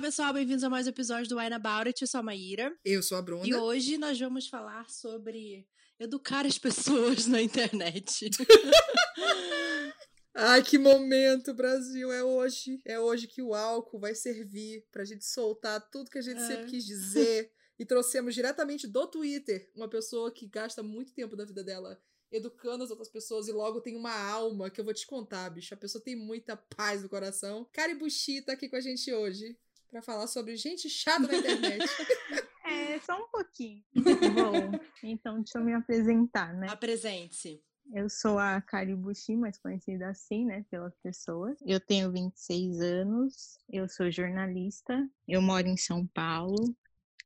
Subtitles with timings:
[0.00, 2.00] Olá, pessoal, bem-vindos a mais um episódio do Wine About It.
[2.00, 2.74] Eu sou a Maíra.
[2.82, 3.46] Eu sou a Bruna.
[3.46, 8.30] E hoje nós vamos falar sobre educar as pessoas na internet.
[10.34, 12.10] Ai, que momento, Brasil!
[12.10, 12.80] É hoje.
[12.86, 16.46] É hoje que o álcool vai servir pra gente soltar tudo que a gente é.
[16.46, 17.52] sempre quis dizer.
[17.78, 22.84] E trouxemos diretamente do Twitter uma pessoa que gasta muito tempo da vida dela educando
[22.84, 25.74] as outras pessoas e logo tem uma alma que eu vou te contar, bicho.
[25.74, 27.68] A pessoa tem muita paz no coração.
[27.70, 29.58] Caribuchi tá aqui com a gente hoje
[29.90, 31.84] para falar sobre gente chata na internet.
[32.64, 33.82] é, só um pouquinho.
[33.94, 36.68] Bom, então deixa eu me apresentar, né?
[36.70, 37.60] Apresente-se.
[37.92, 41.58] Eu sou a Caribuchi, mais conhecida assim, né, pelas pessoas.
[41.66, 46.72] Eu tenho 26 anos, eu sou jornalista, eu moro em São Paulo,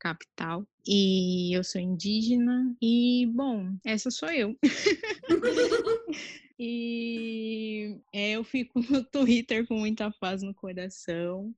[0.00, 0.66] capital.
[0.86, 2.74] E eu sou indígena.
[2.80, 4.56] E, bom, essa sou eu.
[6.58, 11.54] e é, eu fico no Twitter com muita paz no coração.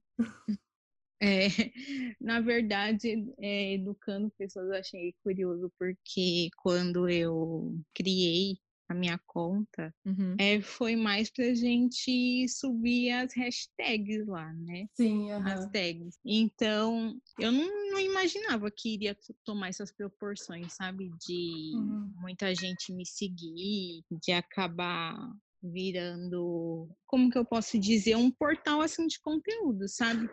[1.21, 1.47] É,
[2.21, 8.59] na verdade, é, educando pessoas, eu achei curioso, porque quando eu criei
[8.89, 10.37] a minha conta, uhum.
[10.39, 14.87] é, foi mais pra gente subir as hashtags lá, né?
[14.95, 15.47] Sim, uhum.
[15.47, 16.17] As tags.
[16.25, 21.11] Então, eu não, não, imaginava que iria tomar essas proporções, sabe?
[21.27, 22.13] De uhum.
[22.21, 25.17] muita gente me seguir, de acabar
[25.61, 30.29] virando, como que eu posso dizer, um portal assim de conteúdo, sabe?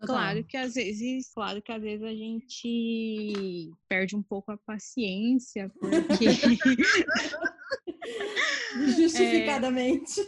[0.00, 5.70] Claro que às vezes, claro que às vezes a gente perde um pouco a paciência,
[5.78, 6.26] porque
[8.96, 10.20] Justificadamente.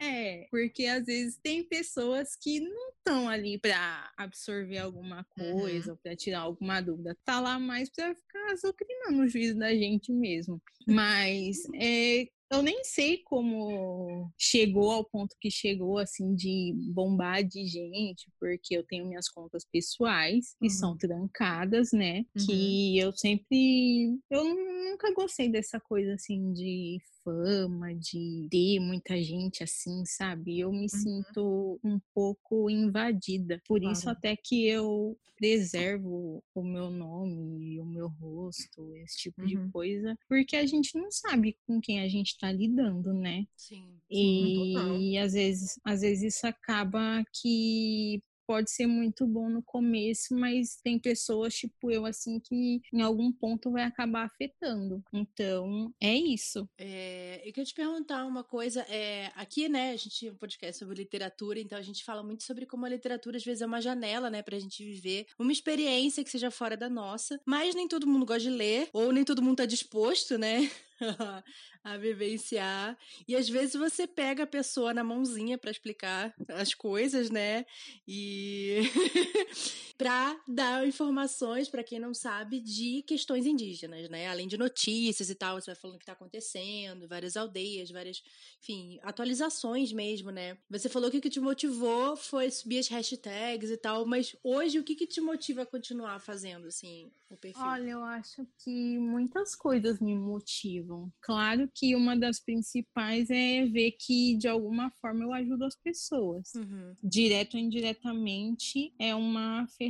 [0.00, 5.98] É, porque às vezes tem pessoas que não estão ali para absorver alguma coisa, uhum.
[6.02, 7.16] para tirar alguma dúvida.
[7.24, 10.60] Tá lá mais para ficar azucrinando o juízo da gente mesmo.
[10.86, 17.66] Mas é, eu nem sei como chegou ao ponto que chegou, assim, de bombar de
[17.66, 20.70] gente, porque eu tenho minhas contas pessoais, que uhum.
[20.70, 22.24] são trancadas, né?
[22.36, 22.46] Uhum.
[22.46, 24.18] Que eu sempre.
[24.30, 30.58] Eu nunca gostei dessa coisa, assim, de fama, de ter muita gente assim, sabe?
[30.58, 30.88] Eu me uhum.
[30.88, 33.60] sinto um pouco invadida.
[33.66, 33.92] Por claro.
[33.92, 39.46] isso até que eu preservo o meu nome, o meu rosto, esse tipo uhum.
[39.46, 43.44] de coisa, porque a gente não sabe com quem a gente está lidando, né?
[43.56, 43.86] Sim.
[44.10, 44.74] E,
[45.12, 50.80] e às vezes, às vezes isso acaba que pode ser muito bom no começo, mas
[50.82, 55.04] tem pessoas tipo eu assim que em algum ponto vai acabar afetando.
[55.12, 56.66] Então, é isso.
[56.78, 58.80] É, eu queria te perguntar uma coisa.
[58.88, 62.42] É, aqui, né, a gente tem um podcast sobre literatura, então a gente fala muito
[62.42, 66.24] sobre como a literatura às vezes é uma janela, né, pra gente viver uma experiência
[66.24, 69.42] que seja fora da nossa, mas nem todo mundo gosta de ler, ou nem todo
[69.42, 70.70] mundo tá disposto, né?
[71.84, 72.96] a vivenciar.
[73.26, 77.64] E às vezes você pega a pessoa na mãozinha para explicar as coisas, né?
[78.06, 78.80] E
[79.98, 84.28] para dar informações para quem não sabe de questões indígenas, né?
[84.28, 88.22] Além de notícias e tal, você vai falando o que está acontecendo, várias aldeias, várias,
[88.62, 90.56] enfim, atualizações mesmo, né?
[90.70, 94.78] Você falou que o que te motivou foi subir as hashtags e tal, mas hoje
[94.78, 97.60] o que, que te motiva a continuar fazendo assim o perfil?
[97.64, 101.12] Olha, eu acho que muitas coisas me motivam.
[101.20, 106.52] Claro que uma das principais é ver que de alguma forma eu ajudo as pessoas.
[106.54, 106.94] Uhum.
[107.02, 109.87] Direto ou indiretamente é uma ferramenta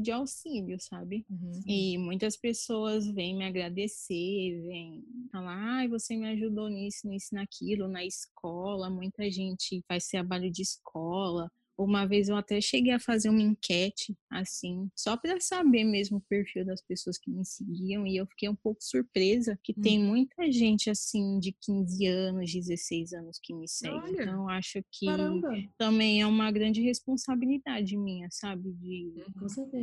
[0.00, 1.24] de auxílio, sabe?
[1.28, 1.62] Uhum.
[1.66, 7.34] E muitas pessoas vêm me agradecer, vêm falar, ai, ah, você me ajudou nisso, nisso,
[7.34, 8.90] naquilo, na escola.
[8.90, 11.50] Muita gente faz trabalho de escola
[11.84, 16.20] uma vez eu até cheguei a fazer uma enquete, assim, só para saber mesmo o
[16.20, 19.80] perfil das pessoas que me seguiam, e eu fiquei um pouco surpresa que hum.
[19.80, 23.94] tem muita gente, assim, de 15 anos, 16 anos que me segue.
[23.94, 25.50] Olha, então, acho que caramba.
[25.78, 28.72] também é uma grande responsabilidade minha, sabe?
[28.72, 29.12] De,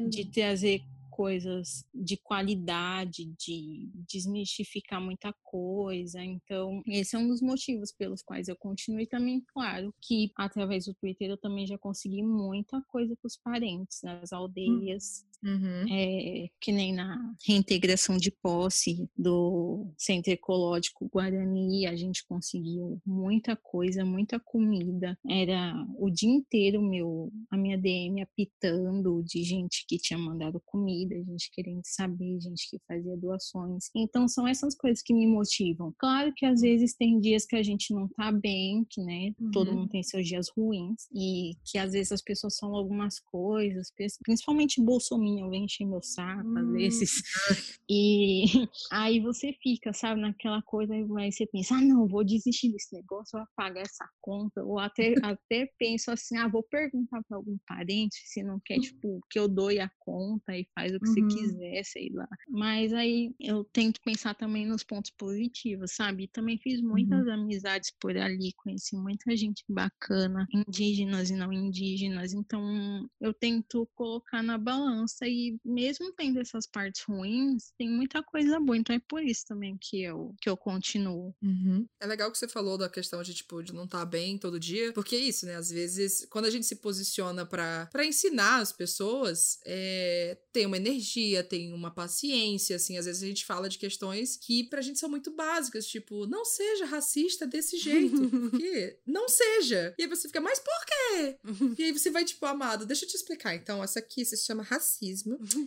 [0.09, 0.81] de trazer
[1.17, 6.23] coisas de qualidade, de desmistificar muita coisa.
[6.23, 8.99] Então, esse é um dos motivos pelos quais eu continuo.
[8.99, 13.35] E também, claro, que através do Twitter eu também já consegui muita coisa para os
[13.35, 15.25] parentes, nas aldeias.
[15.43, 15.85] Uhum.
[15.89, 23.55] É, que nem na reintegração de posse do Centro Ecológico Guarani, a gente conseguiu muita
[23.55, 25.17] coisa, muita comida.
[25.29, 31.15] Era o dia inteiro meu, a minha DM apitando de gente que tinha mandado comida
[31.27, 33.89] gente querendo saber, gente que fazia doações.
[33.95, 35.93] Então são essas coisas que me motivam.
[35.97, 39.51] Claro que às vezes tem dias que a gente não tá bem, que né, uhum.
[39.51, 43.91] todo mundo tem seus dias ruins e que às vezes as pessoas falam algumas coisas,
[44.23, 44.81] principalmente
[45.27, 46.71] Bolsonaro vem encher meu saco às hum.
[46.71, 47.11] vezes.
[47.89, 48.43] E
[48.91, 53.31] aí você fica, sabe, naquela coisa aí você pensa, ah, não, vou desistir desse negócio,
[53.31, 58.17] vou apagar essa conta, ou até até penso assim, ah, vou perguntar para algum parente
[58.25, 61.29] se não quer, tipo, que eu doe a conta e faz o que uhum.
[61.29, 62.27] você quiser, sei lá.
[62.49, 66.23] Mas aí eu tento pensar também nos pontos positivos, sabe?
[66.23, 67.33] E também fiz muitas uhum.
[67.33, 72.33] amizades por ali, conheci muita gente bacana, indígenas e não indígenas.
[72.33, 78.59] Então eu tento colocar na balança e mesmo tendo essas partes ruins, tem muita coisa
[78.59, 78.77] boa.
[78.77, 81.33] Então é por isso também que eu que eu continuo.
[81.41, 81.85] Uhum.
[81.99, 84.59] É legal que você falou da questão de tipo de não estar tá bem todo
[84.59, 85.55] dia, porque é isso, né?
[85.55, 91.43] Às vezes quando a gente se posiciona para ensinar as pessoas, é, tem uma energia,
[91.43, 95.09] tem uma paciência, assim, às vezes a gente fala de questões que pra gente são
[95.09, 99.93] muito básicas, tipo, não seja racista desse jeito, porque não seja.
[99.97, 101.37] E aí você fica, mas por quê?
[101.77, 103.55] e aí você vai tipo, amado, deixa eu te explicar.
[103.55, 105.06] Então, essa aqui se chama racismo,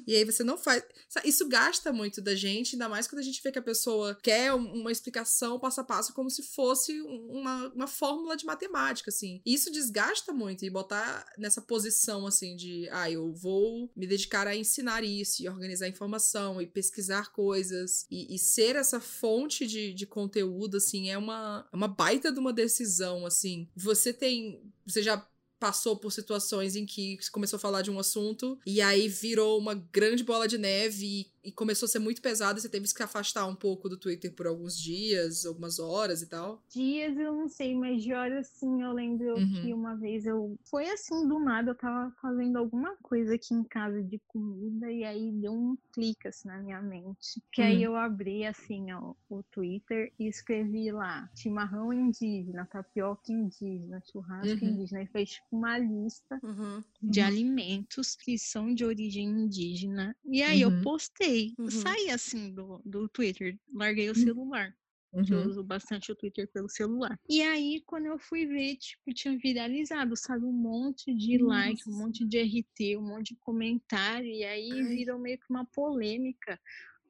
[0.06, 0.82] e aí você não faz,
[1.24, 4.52] isso gasta muito da gente, ainda mais quando a gente vê que a pessoa quer
[4.52, 9.40] uma explicação passo a passo como se fosse uma, uma fórmula de matemática, assim.
[9.44, 14.56] Isso desgasta muito e botar nessa posição assim de, ah, eu vou me dedicar a
[14.56, 20.06] ensinar isso e organizar informação e pesquisar coisas e, e ser essa fonte de, de
[20.06, 23.68] conteúdo, assim, é uma, é uma baita de uma decisão, assim.
[23.76, 24.62] Você tem.
[24.86, 25.26] Você já
[25.60, 29.74] passou por situações em que começou a falar de um assunto e aí virou uma
[29.74, 33.46] grande bola de neve e começou a ser muito pesado, você teve que se afastar
[33.46, 36.62] um pouco do Twitter por alguns dias, algumas horas e tal?
[36.68, 39.62] Dias eu não sei, mas de horas sim, eu lembro uhum.
[39.62, 40.58] que uma vez eu.
[40.64, 45.04] Foi assim, do nada, eu tava fazendo alguma coisa aqui em casa de comida e
[45.04, 47.40] aí deu um clique assim na minha mente.
[47.52, 47.68] Que uhum.
[47.68, 54.64] aí eu abri assim ó, o Twitter e escrevi lá: chimarrão indígena, tapioca indígena, churrasco
[54.64, 54.70] uhum.
[54.70, 55.02] indígena.
[55.02, 56.82] E fez tipo uma lista uhum.
[57.02, 60.14] de alimentos que são de origem indígena.
[60.24, 60.82] E aí eu uhum.
[60.82, 61.70] postei parei, uhum.
[61.70, 64.16] saí assim do, do Twitter, larguei o hum.
[64.16, 64.74] celular.
[65.12, 65.24] Uhum.
[65.28, 67.18] Eu uso bastante o Twitter pelo celular.
[67.28, 70.44] E aí, quando eu fui ver, tipo, tinha viralizado, sabe?
[70.44, 71.52] Um monte de Nossa.
[71.52, 74.28] like, um monte de RT, um monte de comentário.
[74.28, 74.84] E aí Ai.
[74.84, 76.60] virou meio que uma polêmica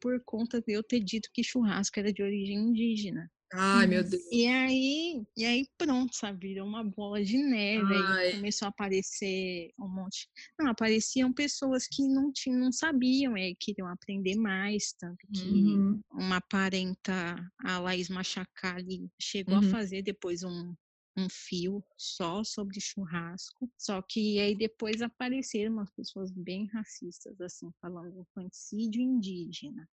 [0.01, 3.31] por conta de eu ter dito que churrasco era de origem indígena.
[3.53, 4.23] Ai, meu Deus.
[4.31, 6.49] E aí, e aí pronto, sabe?
[6.49, 7.95] Virou uma bola de neve.
[7.95, 10.29] Aí começou a aparecer um monte.
[10.59, 16.01] Não, apareciam pessoas que não tinham, não sabiam, e queriam aprender mais, tanto que uhum.
[16.13, 19.67] uma parenta, a Laís Machacali, chegou uhum.
[19.67, 20.75] a fazer depois um,
[21.17, 23.69] um fio só sobre churrasco.
[23.77, 29.89] Só que aí depois apareceram umas pessoas bem racistas, assim, falando do infanticídio indígena.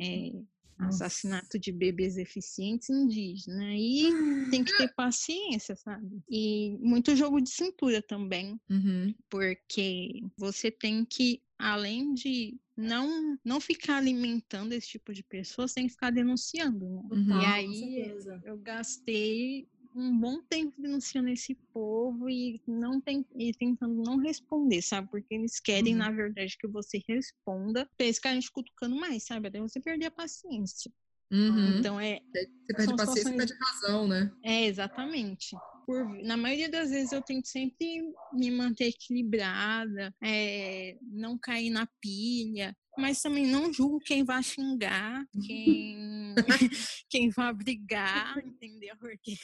[0.00, 0.30] É,
[0.78, 3.76] assassinato de bebês deficientes indígenas.
[3.78, 6.22] E tem que ter paciência, sabe?
[6.28, 9.14] E muito jogo de cintura também, uhum.
[9.30, 15.86] porque você tem que, além de não não ficar alimentando esse tipo de pessoas, tem
[15.86, 16.84] que ficar denunciando.
[16.84, 17.02] Né?
[17.10, 17.40] Uhum.
[17.40, 18.14] E aí
[18.44, 24.82] eu gastei um bom tempo denunciando esse povo e não tem, e tentando não responder,
[24.82, 25.08] sabe?
[25.08, 26.00] Porque eles querem, uhum.
[26.00, 29.48] na verdade, que você responda pra eles ficarem te cutucando mais, sabe?
[29.48, 30.90] Até você perder a paciência.
[31.30, 31.78] Uhum.
[31.78, 32.20] Então é.
[32.32, 34.32] Você perde paciência e perde razão, né?
[34.42, 35.56] É, exatamente.
[35.86, 38.02] Por, na maioria das vezes eu tento sempre
[38.32, 45.24] me manter equilibrada, é, não cair na pilha, mas também não julgo quem vai xingar,
[45.46, 46.34] quem,
[47.10, 48.96] quem vai brigar, entendeu?
[48.98, 49.36] Porque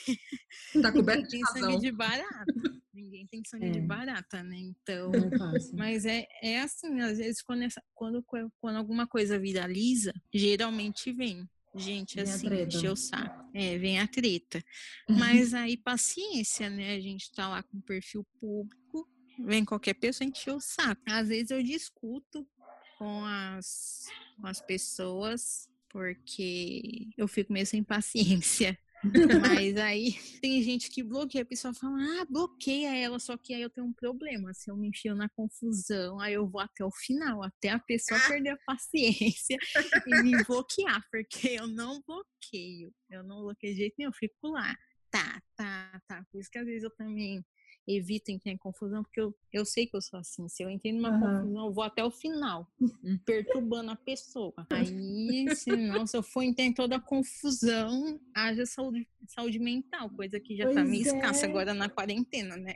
[0.81, 2.81] tá coberto tem sangue de barata.
[2.93, 3.71] Ninguém tem sangue é.
[3.71, 4.57] de barata, né?
[4.57, 10.13] Então, é mas é, é assim, às vezes quando, essa, quando, quando alguma coisa viraliza,
[10.33, 11.49] geralmente vem.
[11.75, 13.45] Gente, vem assim, encheu o saco.
[13.55, 14.63] É, vem a treta.
[15.09, 16.95] Mas aí, paciência, né?
[16.95, 19.09] A gente tá lá com perfil público,
[19.39, 21.01] vem qualquer pessoa encher o saco.
[21.07, 22.47] Às vezes eu discuto
[22.99, 24.07] com as,
[24.41, 28.79] com as pessoas, porque eu fico meio sem paciência.
[29.41, 33.63] Mas aí tem gente que bloqueia, a pessoa fala, ah, bloqueia ela, só que aí
[33.63, 34.53] eu tenho um problema.
[34.53, 38.21] Se eu me enfio na confusão, aí eu vou até o final, até a pessoa
[38.23, 38.29] ah.
[38.29, 39.57] perder a paciência
[40.07, 42.93] e me bloquear, porque eu não bloqueio.
[43.11, 44.77] Eu não bloqueio de jeito nenhum, eu fico lá.
[45.11, 46.25] Tá, tá, tá.
[46.31, 47.45] Por isso que às vezes eu também
[47.97, 50.49] evito entrar em confusão, porque eu, eu sei que eu sou assim.
[50.49, 51.21] Se eu entrei numa uhum.
[51.21, 52.71] confusão, eu vou até o final,
[53.25, 54.55] perturbando a pessoa.
[54.71, 60.11] Aí, se não, se eu for entrar em toda a confusão, haja saúde, saúde mental,
[60.11, 61.17] coisa que já pois tá meio é.
[61.17, 62.75] escassa agora na quarentena, né?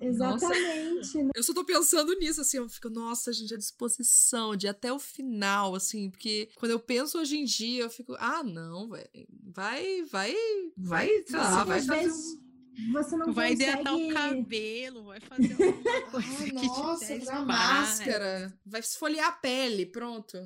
[0.00, 1.18] Exatamente.
[1.18, 1.30] Nossa.
[1.34, 4.92] Eu só tô pensando nisso, assim, eu fico, nossa, gente, a disposição de ir até
[4.92, 9.08] o final, assim, porque quando eu penso hoje em dia, eu fico, ah, não, velho,
[9.44, 10.34] vai, vai,
[10.76, 12.51] vai, sei lá, vai fazer um...
[12.92, 13.70] Você não vai consegue...
[13.70, 19.32] hidratar o cabelo, vai fazer alguma coisa ah, que Nossa, a máscara, vai esfoliar a
[19.32, 20.38] pele, pronto.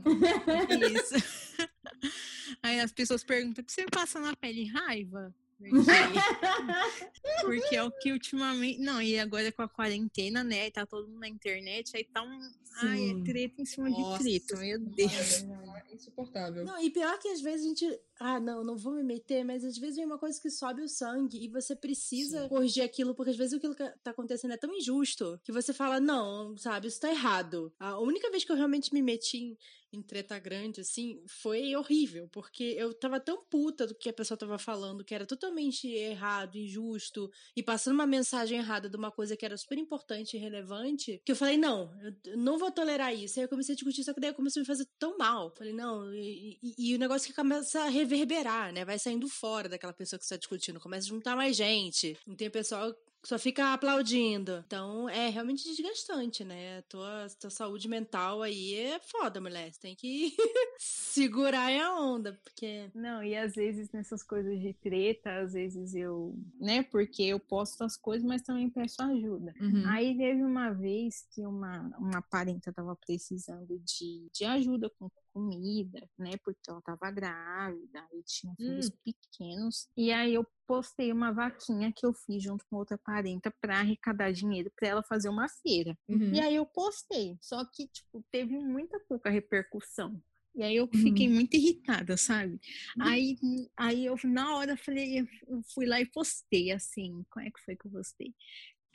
[0.93, 1.15] Isso.
[2.63, 4.67] Aí as pessoas perguntam, o que você passa na pele?
[4.67, 5.35] Raiva?
[5.59, 5.73] Porque,
[7.43, 8.79] porque é o que ultimamente.
[8.81, 10.71] Não, e agora com a quarentena, né?
[10.71, 12.41] Tá todo mundo na internet, aí tá um.
[12.41, 12.87] Sim.
[12.89, 15.13] Ai, é treta em cima Nossa, de treta, meu Deus.
[15.13, 16.63] É insuportável.
[16.63, 18.01] Não, e pior que às vezes a gente.
[18.21, 20.89] Ah, não, não vou me meter, mas às vezes vem uma coisa que sobe o
[20.89, 22.49] sangue e você precisa Sim.
[22.49, 26.01] corrigir aquilo, porque às vezes aquilo que tá acontecendo é tão injusto que você fala,
[26.01, 27.73] não, sabe, isso tá errado.
[27.79, 29.57] A única vez que eu realmente me meti em,
[29.93, 34.37] em treta grande, assim, foi horrível, porque eu tava tão puta do que a pessoa
[34.37, 39.37] tava falando, que era totalmente errado, injusto, e passando uma mensagem errada de uma coisa
[39.37, 41.91] que era super importante e relevante, que eu falei, não,
[42.25, 43.39] eu não vou tolerar isso.
[43.39, 45.53] Aí eu comecei a discutir, só que daí eu comecei a me fazer tão mal.
[45.57, 48.85] Falei, não, e, e, e o negócio que começa a reverberar, né?
[48.85, 52.17] Vai saindo fora daquela pessoa que você tá discutindo, começa a juntar mais gente.
[52.27, 52.95] Não tem pessoal
[53.27, 54.63] só fica aplaudindo.
[54.65, 56.79] Então é realmente desgastante, né?
[56.79, 59.73] A tua, tua saúde mental aí é foda, mulher.
[59.73, 60.33] Você tem que
[60.79, 62.89] segurar a onda, porque.
[62.95, 66.39] Não, e às vezes nessas coisas de treta, às vezes eu.
[66.61, 66.85] né?
[66.85, 69.53] Porque eu posto as coisas, mas também peço ajuda.
[69.61, 69.83] Uhum.
[69.89, 76.09] Aí teve uma vez que uma, uma parenta tava precisando de, de ajuda com comida,
[76.19, 76.31] né?
[76.43, 78.99] Porque ela tava grávida e tinha filhos hum.
[79.05, 79.89] pequenos.
[79.95, 84.33] E aí eu postei uma vaquinha que eu fiz junto com outra parenta para arrecadar
[84.33, 85.97] dinheiro para ela fazer uma feira.
[86.09, 86.33] Uhum.
[86.33, 90.21] E aí eu postei, só que tipo teve muita pouca repercussão.
[90.55, 91.35] E aí eu fiquei uhum.
[91.35, 92.55] muito irritada, sabe?
[92.97, 93.07] Uhum.
[93.07, 93.37] Aí,
[93.77, 95.27] aí eu na hora falei, eu
[95.75, 98.35] fui lá e postei assim, como é que foi que eu postei?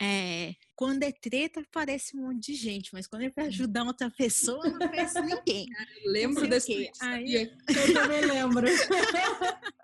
[0.03, 4.10] É, quando é treta, aparece um monte de gente, mas quando é para ajudar outra
[4.10, 5.67] pessoa, não aparece ninguém.
[6.03, 8.67] Eu lembro desse Aí, Eu também lembro.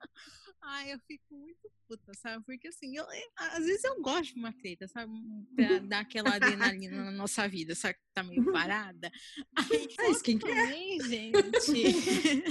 [0.70, 2.44] Ai, eu fico muito puta, sabe?
[2.44, 3.06] Porque assim, eu,
[3.38, 5.14] às vezes eu gosto de uma treta, sabe?
[5.56, 7.94] Pra dar aquela adrenalina na nossa vida, sabe?
[7.94, 9.10] Que tá meio parada.
[9.56, 12.44] Aí, Mas quem também, gente.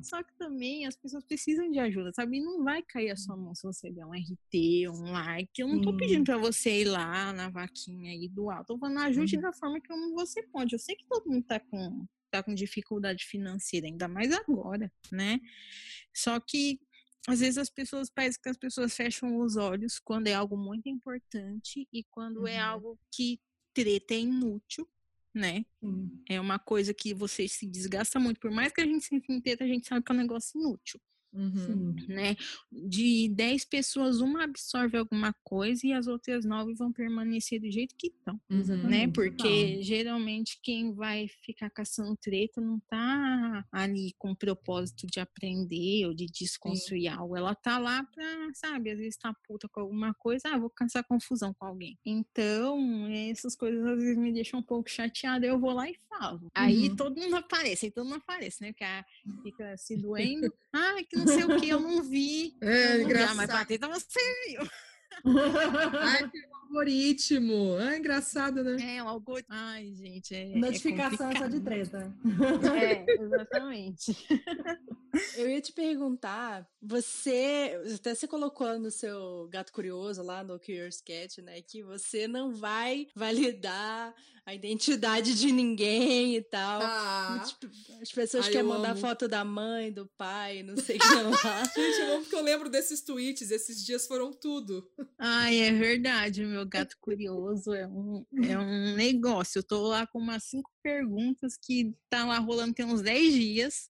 [0.00, 2.38] Só que também as pessoas precisam de ajuda, sabe?
[2.38, 5.60] E não vai cair a sua mão se você der um RT, um like.
[5.60, 8.64] Eu não tô pedindo pra você ir lá na vaquinha e doar.
[8.64, 10.72] Tô falando, ajude da forma que você pode.
[10.74, 15.38] Eu sei que todo mundo tá com, tá com dificuldade financeira, ainda mais agora, né?
[16.14, 16.80] Só que
[17.26, 20.88] às vezes as pessoas parece que as pessoas fecham os olhos quando é algo muito
[20.88, 22.56] importante e quando é uhum.
[22.56, 23.40] é algo que
[23.72, 24.86] treta é inútil
[25.34, 25.64] né?
[25.82, 26.22] Uhum.
[26.28, 28.40] É uma coisa que você se desgasta muito.
[28.40, 31.00] Por mais que a gente se entenda, a gente sabe que é um negócio inútil.
[31.34, 31.96] Uhum.
[32.08, 32.36] Né?
[32.70, 37.94] De 10 pessoas, uma absorve alguma coisa e as outras 9 vão permanecer do jeito
[37.96, 38.88] que estão, uhum.
[38.88, 39.08] né?
[39.08, 46.06] Porque geralmente quem vai ficar caçando treta não tá ali com o propósito de aprender
[46.06, 47.36] ou de desconstruir algo.
[47.36, 51.04] Ela tá lá pra, sabe, às vezes tá puta com alguma coisa, ah, vou caçar
[51.04, 51.98] confusão com alguém.
[52.04, 56.50] Então, essas coisas às vezes me deixam um pouco chateada, eu vou lá e falo.
[56.54, 56.96] Aí uhum.
[56.96, 58.72] todo mundo aparece, aí todo mundo aparece, né?
[58.72, 58.84] Que
[59.42, 60.52] fica se doendo.
[60.72, 62.56] ah, que não sei o que, eu não vi.
[62.60, 63.28] É, não engraçado.
[63.28, 63.32] Vi.
[63.32, 64.68] Ah, mas Patrícia, você viu.
[66.00, 66.38] Ai, que
[66.74, 67.76] algoritmo.
[67.78, 68.96] Ah, engraçado, né?
[68.96, 69.54] É, o algoritmo.
[69.54, 70.34] Ai, gente.
[70.34, 72.12] É, Notificação é só de treta.
[72.76, 74.16] É, exatamente.
[75.36, 81.00] Eu ia te perguntar, você até se colocou no seu gato curioso lá no Curious
[81.00, 81.60] Cat, né?
[81.62, 84.14] Que você não vai validar
[84.46, 86.82] a identidade de ninguém e tal.
[86.82, 89.00] Ah, tipo, as pessoas querem mandar amo.
[89.00, 91.14] foto da mãe, do pai, não sei o que
[91.46, 91.64] lá.
[91.64, 94.86] Gente, eu amo porque eu lembro desses tweets, esses dias foram tudo.
[95.18, 99.60] Ai, é verdade, o meu gato curioso é um, é um negócio.
[99.60, 103.88] Eu tô lá com umas cinco perguntas que tá lá rolando tem uns dez dias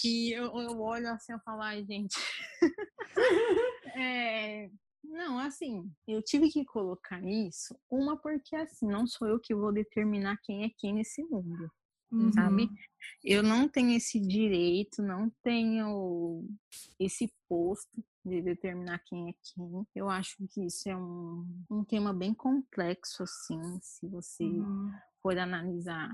[0.00, 2.16] que eu, eu olho assim e falo, ai, gente.
[3.96, 4.70] é,
[5.04, 9.72] não, assim, eu tive que colocar isso, uma porque assim, não sou eu que vou
[9.72, 11.70] determinar quem é quem nesse mundo.
[12.10, 12.32] Uhum.
[12.32, 12.70] Sabe?
[13.22, 16.46] Eu não tenho esse direito, não tenho
[16.98, 19.86] esse posto de determinar quem é quem.
[19.94, 24.90] Eu acho que isso é um, um tema bem complexo, assim, se você uhum.
[25.22, 26.10] for analisar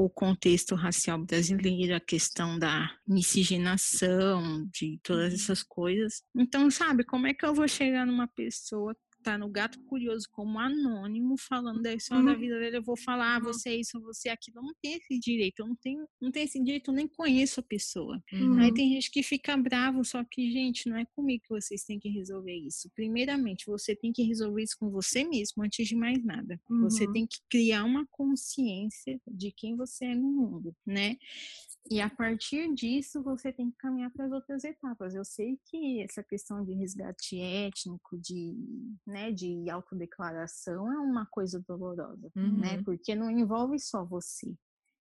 [0.00, 5.34] o contexto racial brasileiro, a questão da miscigenação, de todas uhum.
[5.34, 6.22] essas coisas.
[6.36, 8.96] Então, sabe, como é que eu vou chegar numa pessoa
[9.28, 12.32] tá no Gato Curioso como anônimo, falando da história uhum.
[12.32, 14.58] da vida dele, eu vou falar, ah, você é isso, você é aquilo.
[14.58, 17.60] Eu não tenho esse direito, eu não tenho, não tenho esse direito, eu nem conheço
[17.60, 18.22] a pessoa.
[18.32, 18.58] Uhum.
[18.58, 21.98] Aí tem gente que fica bravo, só que, gente, não é comigo que vocês têm
[21.98, 22.90] que resolver isso.
[22.94, 26.58] Primeiramente, você tem que resolver isso com você mesmo, antes de mais nada.
[26.70, 26.80] Uhum.
[26.82, 31.16] Você tem que criar uma consciência de quem você é no mundo, né?
[31.90, 35.14] E a partir disso, você tem que caminhar para as outras etapas.
[35.14, 38.54] Eu sei que essa questão de resgate étnico, de,
[39.06, 42.42] né, de autodeclaração, é uma coisa dolorosa, né?
[42.42, 42.58] uhum.
[42.58, 42.82] né?
[42.82, 44.54] Porque não envolve só você.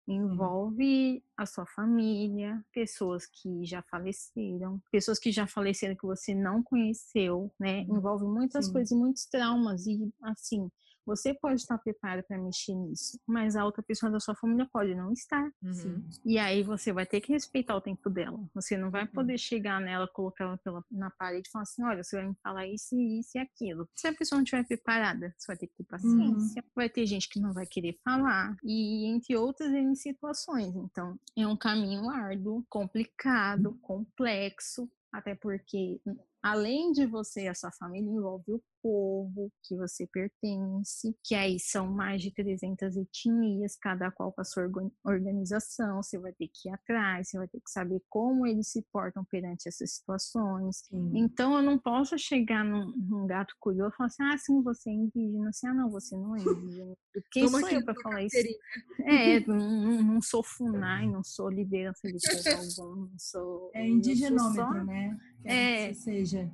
[0.06, 6.62] Envolve a sua família, pessoas que já faleceram, pessoas que já faleceram que você não
[6.62, 7.86] conheceu, né?
[7.88, 7.96] Uhum.
[7.96, 8.72] Envolve muitas Sim.
[8.72, 9.86] coisas e muitos traumas.
[9.86, 10.70] E, assim,
[11.06, 14.94] você pode estar preparado para mexer nisso, mas a outra pessoa da sua família pode
[14.94, 15.50] não estar.
[15.62, 16.08] Uhum.
[16.24, 18.38] E aí você vai ter que respeitar o tempo dela.
[18.54, 19.12] Você não vai uhum.
[19.12, 22.34] poder chegar nela, colocar ela pela, na parede e falar assim: olha, você vai me
[22.42, 23.88] falar isso, isso e aquilo.
[23.94, 26.62] Se a pessoa não estiver preparada, você vai ter que ter paciência.
[26.62, 26.70] Uhum.
[26.74, 30.74] Vai ter gente que não vai querer falar, e entre outras em situações.
[30.74, 36.00] Então, é um caminho árduo, complicado, complexo, até porque
[36.42, 41.58] além de você e a sua família, envolve o povo que você pertence, que aí
[41.58, 44.68] são mais de 300 etnias, cada qual com a sua
[45.02, 48.84] organização, você vai ter que ir atrás, você vai ter que saber como eles se
[48.92, 50.82] portam perante essas situações.
[50.86, 51.12] Sim.
[51.14, 54.90] Então, eu não posso chegar num, num, gato curioso e falar assim, ah, sim, você
[54.90, 56.94] é indígena, assim, ah, não, você não é indígena.
[57.30, 58.36] Quem Toma sou eu para falar isso?
[59.00, 62.18] É, não, não sou FUNAI, não sou liderança de
[62.76, 63.70] povo algum, não sou...
[63.72, 64.84] É indigenômetro, só...
[64.84, 65.16] né?
[65.42, 66.52] É, seja.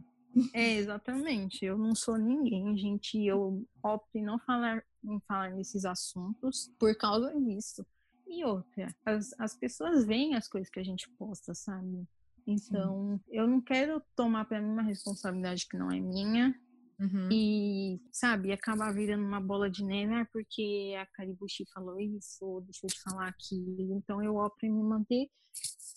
[0.55, 1.65] É, exatamente.
[1.65, 3.19] Eu não sou ninguém, gente.
[3.25, 7.85] Eu opto em não falar, em falar nesses assuntos por causa disso.
[8.27, 12.07] E outra, as, as pessoas veem as coisas que a gente posta, sabe?
[12.47, 13.33] Então, Sim.
[13.33, 16.55] eu não quero tomar para mim uma responsabilidade que não é minha.
[17.01, 17.29] Uhum.
[17.33, 22.61] E, sabe, acabar virando uma bola de neve, ah, porque a Caribuchi falou isso, ou
[22.61, 23.97] deixou de falar aquilo.
[23.97, 25.29] Então, eu opto em me manter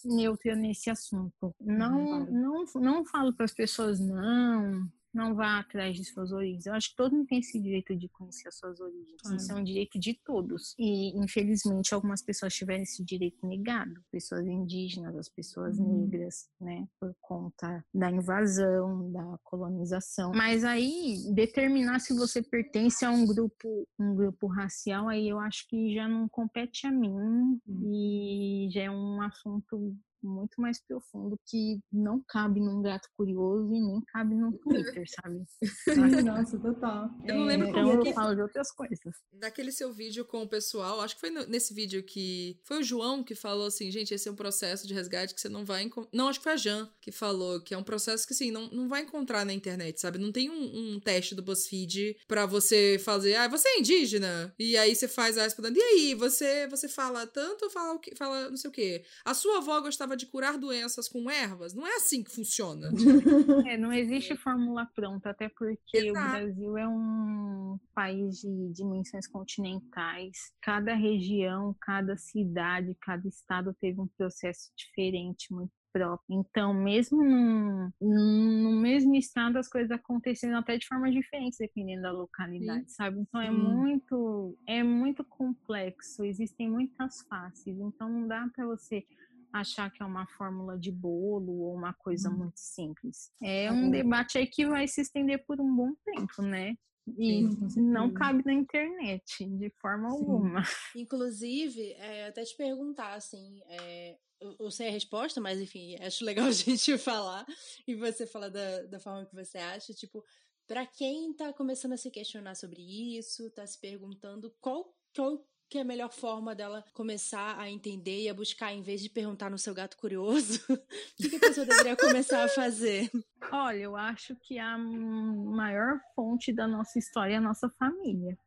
[0.05, 1.53] neutra nesse assunto.
[1.60, 6.65] Não, não, não falo para as pessoas não, não vá atrás de suas origens.
[6.65, 9.22] Eu acho que todo mundo tem esse direito de conhecer as suas origens.
[9.36, 10.74] Isso é um direito de todos.
[10.77, 13.93] E, infelizmente, algumas pessoas tiveram esse direito negado.
[14.12, 16.01] Pessoas indígenas, as pessoas uhum.
[16.01, 16.88] negras, né?
[17.00, 20.32] Por conta da invasão, da colonização.
[20.34, 25.67] Mas aí, determinar se você pertence a um grupo, um grupo racial, aí eu acho
[25.67, 27.13] que já não compete a mim.
[27.13, 27.60] Uhum.
[27.93, 33.79] E já é um assunto muito mais profundo que não cabe num gato curioso e
[33.79, 35.43] nem cabe num Twitter, sabe?
[36.25, 37.09] Nossa, total.
[37.25, 38.99] Eu não lembro é, como então eu falo de outras coisas.
[39.33, 43.23] Naquele seu vídeo com o pessoal, acho que foi nesse vídeo que foi o João
[43.23, 46.09] que falou assim, gente, esse é um processo de resgate que você não vai encontrar.
[46.13, 48.67] Não, acho que foi a Jan que falou que é um processo que assim, não,
[48.69, 50.17] não vai encontrar na internet, sabe?
[50.17, 54.53] Não tem um, um teste do BuzzFeed para você fazer, ah, você é indígena?
[54.57, 58.49] E aí você faz a respondendo, e aí, você você fala tanto ou fala, fala
[58.49, 59.03] não sei o quê?
[59.25, 61.73] A sua avó gostava de curar doenças com ervas.
[61.73, 62.89] Não é assim que funciona.
[63.65, 66.28] É, não existe fórmula pronta, até porque Exato.
[66.28, 70.52] o Brasil é um país de dimensões continentais.
[70.62, 76.39] Cada região, cada cidade, cada estado teve um processo diferente, muito próprio.
[76.39, 82.12] Então, mesmo num, no mesmo estado, as coisas acontecendo até de formas diferentes, dependendo da
[82.12, 82.95] localidade, Sim.
[82.95, 83.19] sabe?
[83.19, 83.49] Então, é Sim.
[83.49, 89.06] é muito, é muito complexo, existem muitas faces, então não dá para você
[89.54, 92.38] achar que é uma fórmula de bolo ou uma coisa hum.
[92.38, 93.32] muito simples.
[93.42, 96.76] É um debate aí que vai se estender por um bom tempo, né?
[97.18, 100.16] E Sim, não cabe na internet, de forma Sim.
[100.16, 100.63] alguma.
[100.96, 104.18] Inclusive, é, até te perguntar, assim, é,
[104.60, 107.46] eu, sei a resposta, mas enfim, acho legal a gente falar
[107.88, 110.24] e você falar da, da forma que você acha, tipo,
[110.66, 112.82] para quem tá começando a se questionar sobre
[113.18, 118.21] isso, tá se perguntando qual, qual que é a melhor forma dela começar a entender
[118.21, 121.65] e a buscar, em vez de perguntar no seu gato curioso, o que, a pessoa
[121.65, 123.09] deveria começar a fazer?
[123.51, 128.38] Olha, eu acho que a maior fonte da nossa história é a nossa família.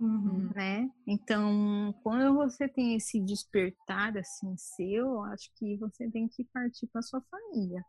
[0.00, 0.50] Uhum.
[0.56, 0.90] Né?
[1.06, 6.88] Então, quando você tem esse despertar assim seu, eu acho que você tem que partir
[6.88, 7.80] para sua família,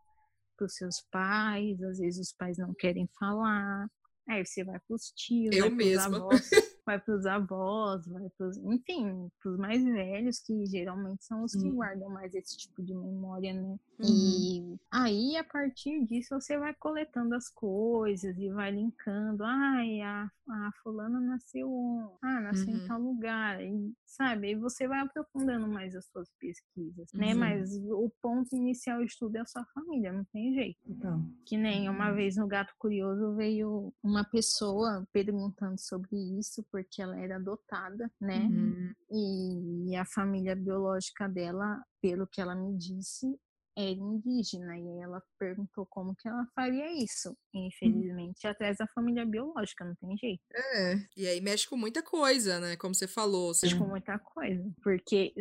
[0.56, 1.82] para os seus pais.
[1.82, 3.88] Às vezes os pais não querem falar,
[4.28, 6.28] aí você vai para os tios, eu mesma.
[6.84, 11.52] vai para os avós, vai para enfim, para os mais velhos, que geralmente são os
[11.52, 11.76] que hum.
[11.76, 13.78] guardam mais esse tipo de memória, né?
[13.98, 14.06] Uhum.
[14.06, 19.44] E aí, a partir disso, você vai coletando as coisas e vai linkando.
[19.44, 22.76] Ai, a, a fulana nasceu, ah, nasceu uhum.
[22.76, 24.48] em tal lugar, e, sabe?
[24.48, 27.32] Aí você vai aprofundando mais as suas pesquisas, né?
[27.32, 27.34] uhum.
[27.34, 27.34] né?
[27.34, 30.80] Mas o ponto inicial do estudo é a sua família, não tem jeito.
[30.86, 31.24] Então.
[31.44, 32.16] Que nem uma uhum.
[32.16, 38.40] vez no Gato Curioso veio uma pessoa perguntando sobre isso, porque ela era adotada, né?
[38.40, 38.92] Uhum.
[39.10, 43.38] E, e a família biológica dela, pelo que ela me disse,
[43.76, 47.30] era indígena e ela perguntou como que ela faria isso.
[47.54, 47.66] Hum.
[47.66, 50.42] Infelizmente, atrás da família biológica, não tem jeito.
[50.52, 52.76] É, e aí mexe com muita coisa, né?
[52.76, 53.50] Como você falou.
[53.50, 53.66] Assim.
[53.66, 55.34] Mexe com muita coisa, porque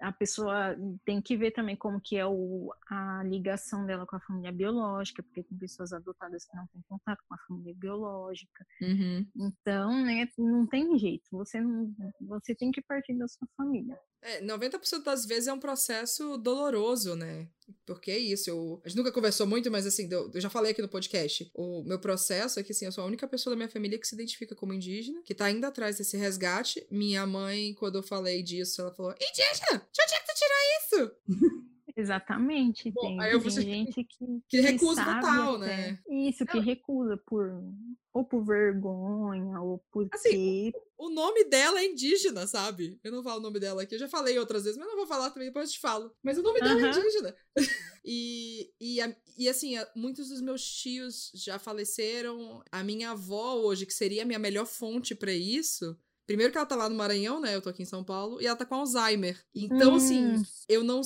[0.00, 4.20] a pessoa tem que ver também como que é o, a ligação dela com a
[4.20, 8.64] família biológica, porque tem pessoas adotadas que não têm contato com a família biológica.
[8.80, 9.26] Uhum.
[9.36, 11.28] Então, né, não tem jeito.
[11.32, 13.98] Você, não, você tem que partir da sua família.
[14.22, 17.48] É, 90% das vezes é um processo doloroso, né?
[17.86, 20.72] Porque é isso, eu, a gente nunca conversou muito, mas assim, eu, eu, já falei
[20.72, 21.50] aqui no podcast.
[21.54, 24.06] O meu processo é que assim, eu sou a única pessoa da minha família que
[24.06, 26.86] se identifica como indígena, que tá indo atrás desse resgate.
[26.90, 31.08] Minha mãe, quando eu falei disso, ela falou: Indígena, de onde é que tu tirou
[31.08, 31.68] isso?
[31.98, 32.92] Exatamente.
[32.92, 33.62] Bom, tem, tem você...
[33.62, 35.98] gente que, que recusa total, né?
[36.08, 37.50] Isso, que recusa por
[38.12, 40.16] ou por vergonha, ou porque.
[40.16, 43.00] Assim, o nome dela é indígena, sabe?
[43.02, 45.08] Eu não falo o nome dela aqui, eu já falei outras vezes, mas não vou
[45.08, 46.14] falar também, depois eu te falo.
[46.22, 47.36] Mas o nome dela é indígena.
[48.04, 48.98] e, e,
[49.36, 52.62] e assim, muitos dos meus tios já faleceram.
[52.70, 55.98] A minha avó hoje, que seria a minha melhor fonte para isso.
[56.28, 57.56] Primeiro que ela tá lá no Maranhão, né?
[57.56, 59.42] Eu tô aqui em São Paulo, e ela tá com Alzheimer.
[59.54, 60.34] Então, assim, hum.
[60.34, 61.02] assim, eu não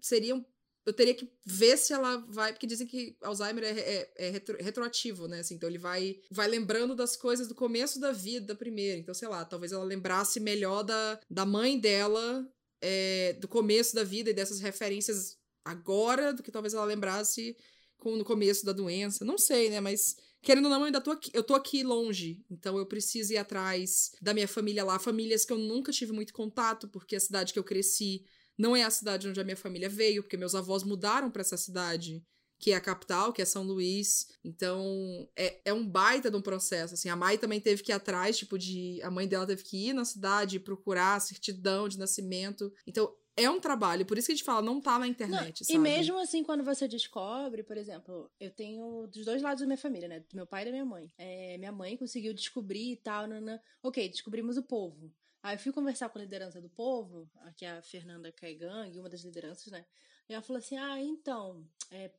[0.00, 0.44] seria um
[0.84, 2.52] eu teria que ver se ela vai.
[2.52, 5.40] Porque dizem que Alzheimer é, é, é retro, retroativo, né?
[5.40, 9.00] Assim, então ele vai, vai lembrando das coisas do começo da vida primeiro.
[9.00, 12.46] Então, sei lá, talvez ela lembrasse melhor da, da mãe dela,
[12.80, 17.56] é, do começo da vida e dessas referências agora, do que talvez ela lembrasse
[17.98, 19.24] com, no começo da doença.
[19.24, 19.80] Não sei, né?
[19.80, 20.16] Mas.
[20.42, 23.36] Querendo ou não, eu ainda tô aqui, eu tô aqui longe, então eu preciso ir
[23.36, 27.52] atrás da minha família lá, famílias que eu nunca tive muito contato, porque a cidade
[27.52, 28.24] que eu cresci
[28.60, 31.56] não é a cidade onde a minha família veio, porque meus avós mudaram para essa
[31.56, 32.22] cidade,
[32.58, 34.26] que é a capital, que é São Luís.
[34.44, 36.92] Então, é, é um baita de um processo.
[36.92, 39.00] Assim, a Mai também teve que ir atrás, tipo, de.
[39.02, 42.70] A mãe dela teve que ir na cidade procurar a certidão de nascimento.
[42.86, 45.74] Então, é um trabalho, por isso que a gente fala, não tá na internet, não,
[45.74, 49.78] E mesmo assim, quando você descobre, por exemplo, eu tenho dos dois lados da minha
[49.78, 50.20] família, né?
[50.20, 51.10] Do meu pai e da minha mãe.
[51.16, 53.58] É, minha mãe conseguiu descobrir e tal, nanã.
[53.82, 55.10] ok, descobrimos o povo.
[55.42, 59.08] Aí eu fui conversar com a liderança do povo, aqui é a Fernanda Caigang, uma
[59.08, 59.86] das lideranças, né?
[60.28, 62.10] E ela falou assim: ah, então, é,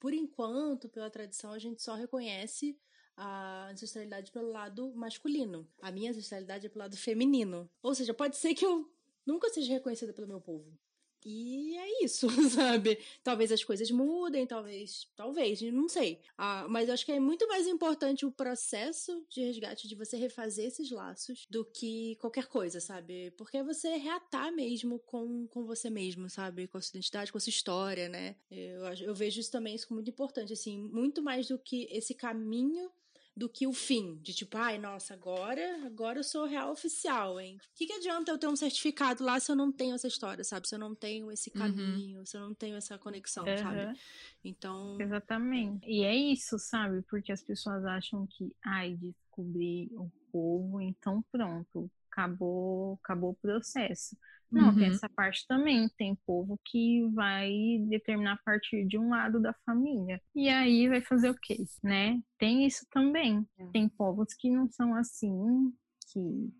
[0.00, 2.78] por enquanto, pela tradição, a gente só reconhece
[3.16, 5.66] a ancestralidade pelo lado masculino.
[5.80, 7.70] A minha ancestralidade é pelo lado feminino.
[7.82, 8.90] Ou seja, pode ser que eu
[9.24, 10.78] nunca seja reconhecida pelo meu povo.
[11.28, 13.00] E é isso, sabe?
[13.24, 16.20] Talvez as coisas mudem, talvez, talvez, não sei.
[16.38, 20.16] Ah, mas eu acho que é muito mais importante o processo de resgate, de você
[20.16, 23.32] refazer esses laços, do que qualquer coisa, sabe?
[23.32, 26.68] Porque é você reatar mesmo com, com você mesmo, sabe?
[26.68, 28.36] Com a sua identidade, com a sua história, né?
[28.48, 32.14] Eu, eu vejo isso também isso como muito importante, assim, muito mais do que esse
[32.14, 32.88] caminho
[33.36, 37.58] do que o fim, de tipo, ai, nossa, agora, agora eu sou real oficial, hein?
[37.58, 40.42] O que, que adianta eu ter um certificado lá se eu não tenho essa história,
[40.42, 40.66] sabe?
[40.66, 41.60] Se eu não tenho esse uhum.
[41.60, 42.26] caminho, uhum.
[42.26, 43.58] se eu não tenho essa conexão, uhum.
[43.58, 44.00] sabe?
[44.42, 44.98] Então.
[44.98, 45.86] Exatamente.
[45.86, 47.02] E é isso, sabe?
[47.02, 54.16] Porque as pessoas acham que, ai, descobri o povo, então pronto, acabou, acabou o processo.
[54.50, 54.76] Não, uhum.
[54.76, 55.88] tem essa parte também.
[55.98, 57.50] Tem povo que vai
[57.88, 60.20] determinar a partir de um lado da família.
[60.34, 62.20] E aí vai fazer o quê, né?
[62.38, 63.46] Tem isso também.
[63.58, 63.66] É.
[63.66, 65.72] Tem povos que não são assim,
[66.12, 66.52] que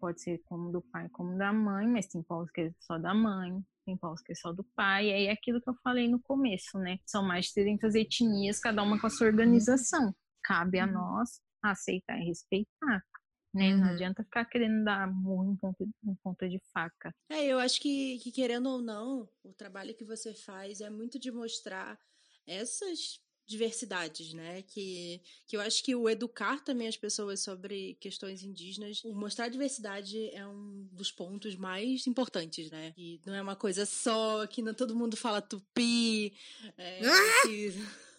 [0.00, 3.14] pode ser como do pai como da mãe, mas tem povos que é só da
[3.14, 5.08] mãe, tem povos que é só do pai.
[5.08, 6.98] E aí é aquilo que eu falei no começo, né?
[7.04, 10.14] São mais de 300 etnias, cada uma com a sua organização.
[10.42, 10.92] Cabe a uhum.
[10.92, 13.04] nós aceitar e respeitar
[13.52, 13.74] né?
[13.74, 13.80] Uhum.
[13.80, 17.14] Não adianta ficar querendo dar murro em ponta, em ponta de faca.
[17.28, 21.18] É, eu acho que, que, querendo ou não, o trabalho que você faz é muito
[21.18, 21.98] de mostrar
[22.46, 24.62] essas diversidades, né?
[24.62, 29.48] Que, que eu acho que o educar também as pessoas sobre questões indígenas, mostrar a
[29.48, 32.94] diversidade é um dos pontos mais importantes, né?
[32.96, 36.34] E não é uma coisa só que não todo mundo fala tupi,
[36.78, 37.46] é, ah!
[37.46, 37.74] que...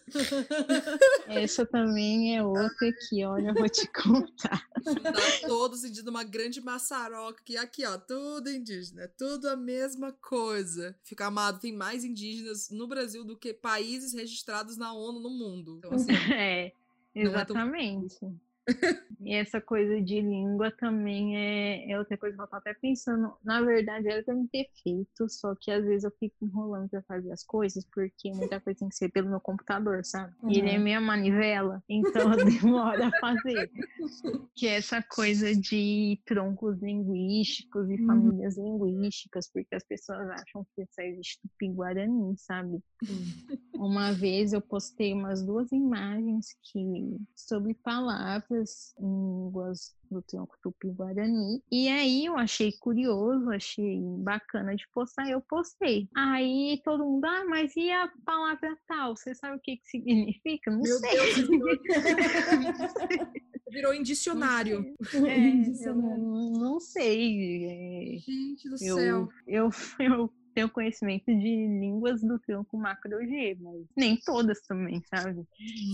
[1.26, 4.66] Essa também é outra que, olha, eu vou te contar.
[4.86, 10.94] Juntar todos sentindo uma grande maçaroca, que aqui, ó, tudo indígena, tudo a mesma coisa.
[11.02, 15.76] Fica amado, tem mais indígenas no Brasil do que países registrados na ONU no mundo.
[15.78, 16.72] Então, assim, é,
[17.14, 18.18] exatamente.
[19.20, 23.32] E essa coisa de língua também é, é outra coisa que eu tô até pensando.
[23.42, 27.02] Na verdade, era pra me ter feito, só que às vezes eu fico enrolando pra
[27.04, 30.34] fazer as coisas, porque muita coisa tem que ser pelo meu computador, sabe?
[30.48, 30.84] E ele é Uhum.
[30.84, 33.70] minha manivela, então eu demoro a fazer.
[34.56, 38.06] Que é essa coisa de troncos linguísticos e Uhum.
[38.06, 42.78] famílias linguísticas, porque as pessoas acham que só existe tupi-guarani, sabe?
[43.74, 51.62] Uma vez eu postei umas duas imagens que sobre palavras em línguas do tronco tupi-guarani.
[51.70, 56.08] E aí eu achei curioso, achei bacana de postar, eu postei.
[56.14, 59.16] Aí todo mundo, ah, mas e a palavra tal?
[59.16, 60.70] Você sabe o que, que significa?
[60.70, 61.10] Não Meu sei.
[61.10, 61.48] Deus,
[63.70, 64.94] virou em dicionário.
[65.14, 66.22] É, eu Dicionário.
[66.22, 67.64] não, não sei.
[67.66, 69.28] é, Gente do eu, céu.
[69.48, 75.44] eu, eu tenho conhecimento de línguas do tronco macro G, mas nem todas também, sabe?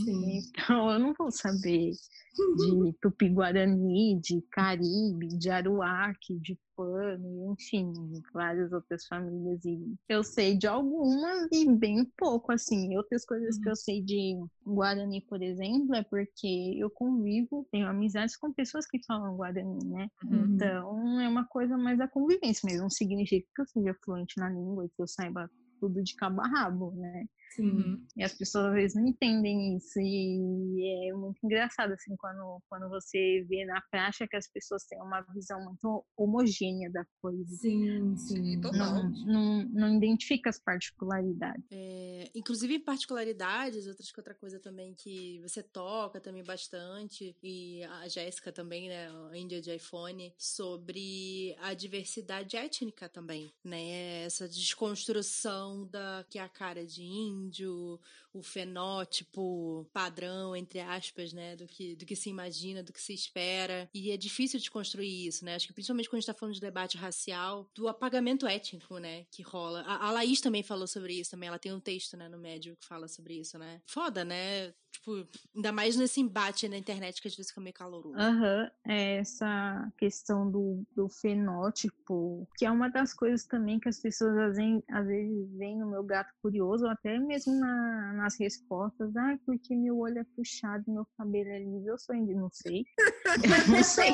[0.04, 0.38] Sim.
[0.38, 1.92] Então eu não vou saber
[2.56, 7.92] de Tupi-Guarani, de Caribe, de Aruac, de Pano, enfim,
[8.32, 9.62] várias outras famílias.
[9.66, 12.96] E eu sei de algumas e bem pouco, assim.
[12.96, 18.34] Outras coisas que eu sei de Guarani, por exemplo, é porque eu convivo, tenho amizades
[18.34, 20.08] com pessoas que falam Guarani, né?
[20.24, 20.54] Uhum.
[20.54, 22.84] Então é uma coisa mais da convivência mesmo.
[22.84, 26.40] Não significa que eu seja fluente na língua e que eu saiba tudo de cabo
[26.40, 27.26] a rabo, né?
[27.50, 27.70] Sim.
[27.70, 28.06] Uhum.
[28.16, 29.98] E as pessoas às vezes não entendem isso.
[30.00, 35.00] E é muito engraçado, assim, quando, quando você vê na prática que as pessoas têm
[35.00, 37.56] uma visão muito homogênea da coisa.
[37.56, 38.60] Sim, sim.
[38.60, 38.78] total.
[38.78, 41.64] Não, não, não identifica as particularidades.
[41.70, 48.52] É, inclusive particularidades, outras, outra coisa também que você toca também bastante, e a Jéssica
[48.52, 54.24] também, né, a Índia de iPhone, sobre a diversidade étnica também, né?
[54.24, 57.02] Essa desconstrução da que é a cara de
[57.40, 58.00] índio,
[58.32, 63.12] o fenótipo padrão, entre aspas, né, do que, do que se imagina, do que se
[63.12, 63.88] espera.
[63.94, 65.54] E é difícil de construir isso, né?
[65.54, 69.24] Acho que principalmente quando a gente tá falando de debate racial, do apagamento étnico, né,
[69.30, 69.82] que rola.
[69.82, 72.76] A, a Laís também falou sobre isso também, ela tem um texto, né, no Médio
[72.76, 73.80] que fala sobre isso, né?
[73.86, 74.72] Foda, né?
[74.92, 78.18] Tipo, ainda mais nesse embate na internet que às vezes fica meio caloroso.
[78.18, 83.98] Aham, é essa questão do, do fenótipo, que é uma das coisas também que as
[84.00, 88.38] pessoas às vezes, às vezes veem no meu gato curioso, ou até mesmo na- nas
[88.38, 92.50] respostas, ah, porque meu olho é puxado, meu cabelo é liso, eu sou índio, não
[92.52, 92.84] sei.
[93.26, 93.32] Eu
[93.76, 94.12] não sei.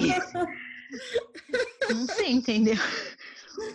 [1.90, 2.76] Não sei, entendeu?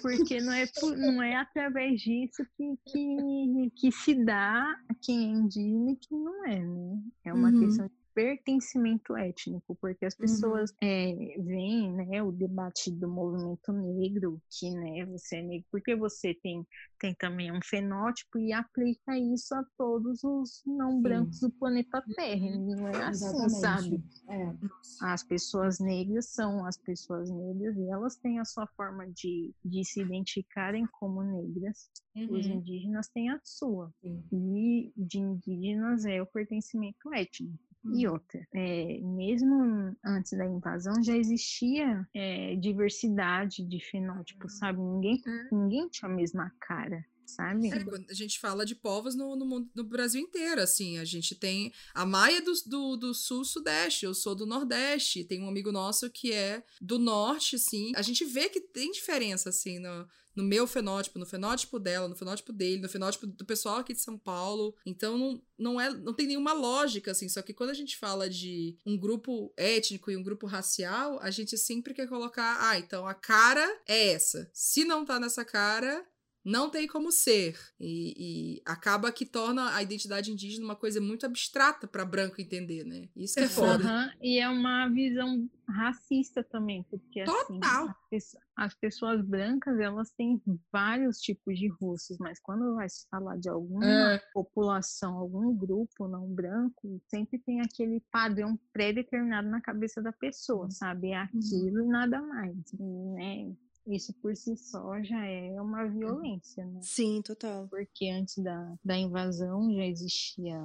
[0.01, 0.65] Porque não é,
[0.97, 6.45] não é através disso que, que, que se dá quem é indígena e quem não
[6.45, 6.99] é, né?
[7.25, 7.59] É uma Uhum.
[7.59, 14.41] questão de pertencimento étnico, porque as pessoas é, veem né, o debate do movimento negro,
[14.49, 16.65] que né, você é negro, porque você tem,
[16.99, 21.01] tem também um fenótipo e aplica isso a todos os não Sim.
[21.01, 22.45] brancos do planeta Terra.
[22.47, 24.03] e Não é assim, sabe?
[24.29, 24.53] É.
[25.01, 29.83] as pessoas negras são as pessoas negras e elas têm a sua forma de, de
[29.85, 31.89] se identificarem como negras.
[32.29, 32.55] Os Uhum.
[32.55, 33.89] indígenas têm a sua.
[34.01, 34.21] Sim.
[34.31, 37.57] E de indígenas é o pertencimento étnico.
[37.83, 38.13] E Uhum.
[38.13, 44.79] outra, é, mesmo antes da invasão já existia é, diversidade de fenótipos, sabe?
[44.79, 47.69] Ninguém, ninguém tinha a mesma cara, sabe?
[47.69, 47.77] É,
[48.09, 51.71] a gente fala de povos no, no, mundo- no Brasil inteiro, assim, a gente tem
[51.95, 56.31] a Maia do, do, do sul-sudeste, eu sou do nordeste, tem um amigo nosso que
[56.31, 61.19] é do norte, assim, a gente vê que tem diferença, assim, no, no meu fenótipo,
[61.19, 65.17] no fenótipo dela, no fenótipo dele, no fenótipo do pessoal aqui de São Paulo, então
[65.17, 68.77] não, não, é, não tem nenhuma lógica, assim, só que quando a gente fala de
[68.85, 73.13] um grupo étnico e um grupo racial, a gente sempre quer colocar, ah, então a
[73.13, 76.05] cara é essa, se não tá nessa cara,
[76.43, 77.55] não tem como ser.
[77.79, 82.83] E, e acaba que torna a identidade indígena uma coisa muito abstrata para branco entender,
[82.83, 83.09] né?
[83.15, 83.83] Isso é foda.
[83.85, 87.89] Aham, E é uma visão racista também, porque assim, Total.
[87.89, 93.07] as, pesso- as pessoas brancas, elas têm vários tipos de rostos, mas quando vai se
[93.09, 94.21] falar de alguma É.
[94.33, 101.11] população, algum grupo não branco, sempre tem aquele padrão pré-determinado na cabeça da pessoa, sabe?
[101.11, 103.53] É aquilo e nada mais, né?
[103.87, 106.79] Isso por si só já é uma violência, né?
[106.81, 107.67] Sim, total.
[107.67, 110.59] porque antes da, da invasão já existia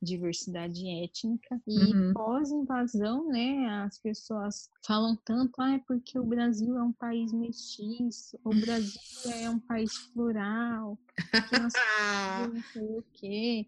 [0.00, 2.12] diversidade étnica e Uhum.
[2.14, 8.38] pós-invasão, né, as pessoas falam tanto, ah, é porque o Brasil é um país mestiço,
[8.44, 13.66] o Brasil é um país plural, que quê, não sei o quê.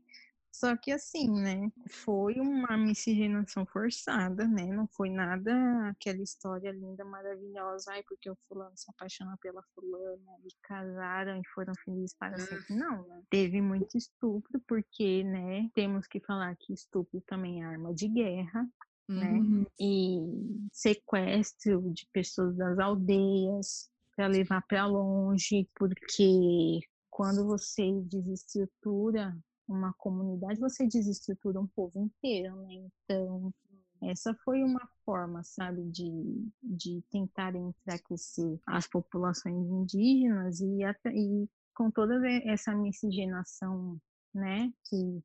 [0.60, 7.02] Só que assim, né, foi uma miscigenação forçada, né, não foi nada aquela história linda,
[7.02, 12.38] maravilhosa, ai, porque o fulano se apaixonou pela fulana e casaram e foram felizes para
[12.38, 12.74] sempre.
[12.74, 13.22] Não, né?
[13.30, 18.68] Teve muito estupro, porque, né, temos que falar que estupro também é arma de guerra,
[19.08, 19.32] né?
[19.32, 19.64] Uhum.
[19.80, 29.34] E sequestro de pessoas das aldeias para levar para longe, porque quando você desestrutura
[29.72, 32.90] uma comunidade, você desestrutura um povo inteiro, né?
[33.04, 33.52] Então,
[34.02, 40.80] essa foi uma forma, sabe, de, de tentar enfraquecer as populações indígenas e,
[41.14, 44.00] e com toda essa miscigenação,
[44.35, 45.22] né, que,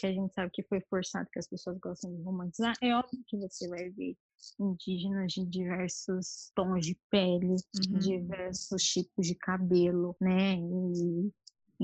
[0.00, 3.22] que a gente sabe que foi forçado, que as pessoas gostam de romantizar, é óbvio
[3.26, 4.16] que você vai ver
[4.60, 7.98] indígenas de diversos tons de pele, Uhum.
[7.98, 11.32] diversos tipos de cabelo, né, e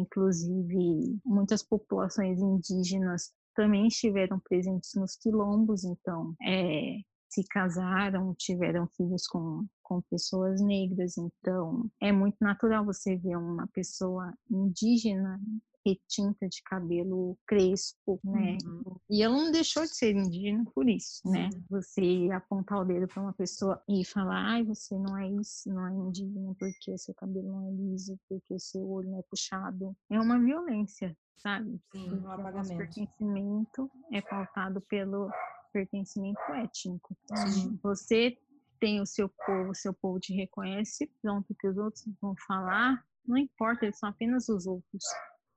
[0.00, 9.26] inclusive muitas populações indígenas também estiveram presentes nos quilombos, então é, se casaram, tiveram filhos
[9.26, 15.40] com, com pessoas negras, então é muito natural você ver uma pessoa indígena
[15.86, 18.58] retinta de cabelo crespo, né?
[18.64, 18.96] Uhum.
[19.08, 21.50] E ela não deixou de ser indígena por isso, né?
[21.52, 21.64] Sim.
[21.70, 25.86] Você apontar o dedo para uma pessoa e falar, ai, você não é isso, não
[25.86, 29.96] é indígena porque seu cabelo não é liso, porque seu olho não é puxado.
[30.10, 31.80] É uma violência, sabe?
[31.92, 32.76] Sim, um apagamento.
[32.76, 35.30] pertencimento é pautado pelo
[35.72, 37.16] pertencimento étnico.
[37.34, 37.78] Sim.
[37.82, 38.36] Você
[38.80, 43.04] tem o seu povo, o seu povo te reconhece, pronto, que os outros vão falar,
[43.26, 45.04] não importa, eles são apenas os outros,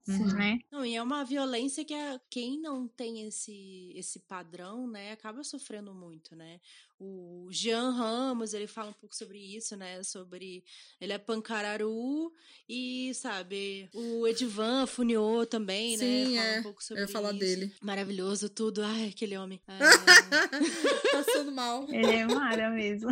[0.05, 0.25] Sim.
[0.33, 0.59] né?
[0.71, 5.43] Não, e é uma violência que a- quem não tem esse, esse padrão, né, acaba
[5.43, 6.59] sofrendo muito, né?
[6.99, 10.01] O Jean Ramos, ele fala um pouco sobre isso, né?
[10.03, 10.63] Sobre.
[11.01, 12.31] Ele é pancararu
[12.67, 16.37] e, sabe, o Edivan Funiô também, Sim, né?
[16.41, 16.59] Fala é.
[16.59, 17.39] um pouco sobre Eu ia falar isso.
[17.39, 17.73] dele.
[17.81, 18.81] Maravilhoso tudo.
[18.83, 19.61] Ai, aquele homem.
[19.67, 21.85] É, Passando mal.
[21.91, 23.09] Ele é mara mesmo.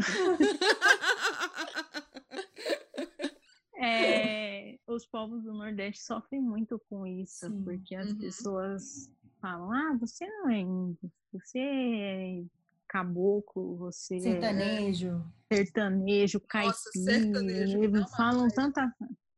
[3.75, 7.63] É, os povos do Nordeste sofrem muito com isso, Sim.
[7.63, 8.17] porque as Uhum.
[8.19, 12.43] pessoas falam: ah, você não é índio, você é
[12.88, 15.23] caboclo, você é Sertanejo.
[15.51, 18.56] sertanejo, Nossa, sertanejo, caipira, falam raiva.
[18.56, 18.95] tanta.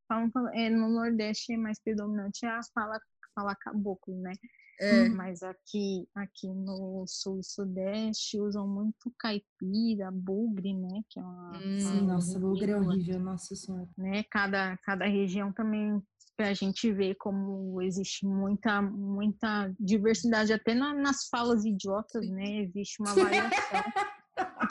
[0.08, 3.00] Falam, é, no Nordeste é mais predominante a fala,
[3.34, 4.34] fala caboclo, né?
[4.80, 5.10] É.
[5.10, 11.02] Mas aqui, aqui no sul e sudeste usam muito caipira, bugre, né?
[11.10, 13.88] Que é uma, Hum, uma nossa, bugre é horrível, nossa senhora.
[13.98, 14.24] né?
[14.32, 16.02] Cada, cada região também
[16.36, 22.62] para a gente ver como existe muita muita diversidade até na- nas falas idiotas, né?
[22.64, 23.14] Existe uma
[23.54, 23.84] variação.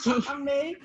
[0.03, 0.77] Que, Amei,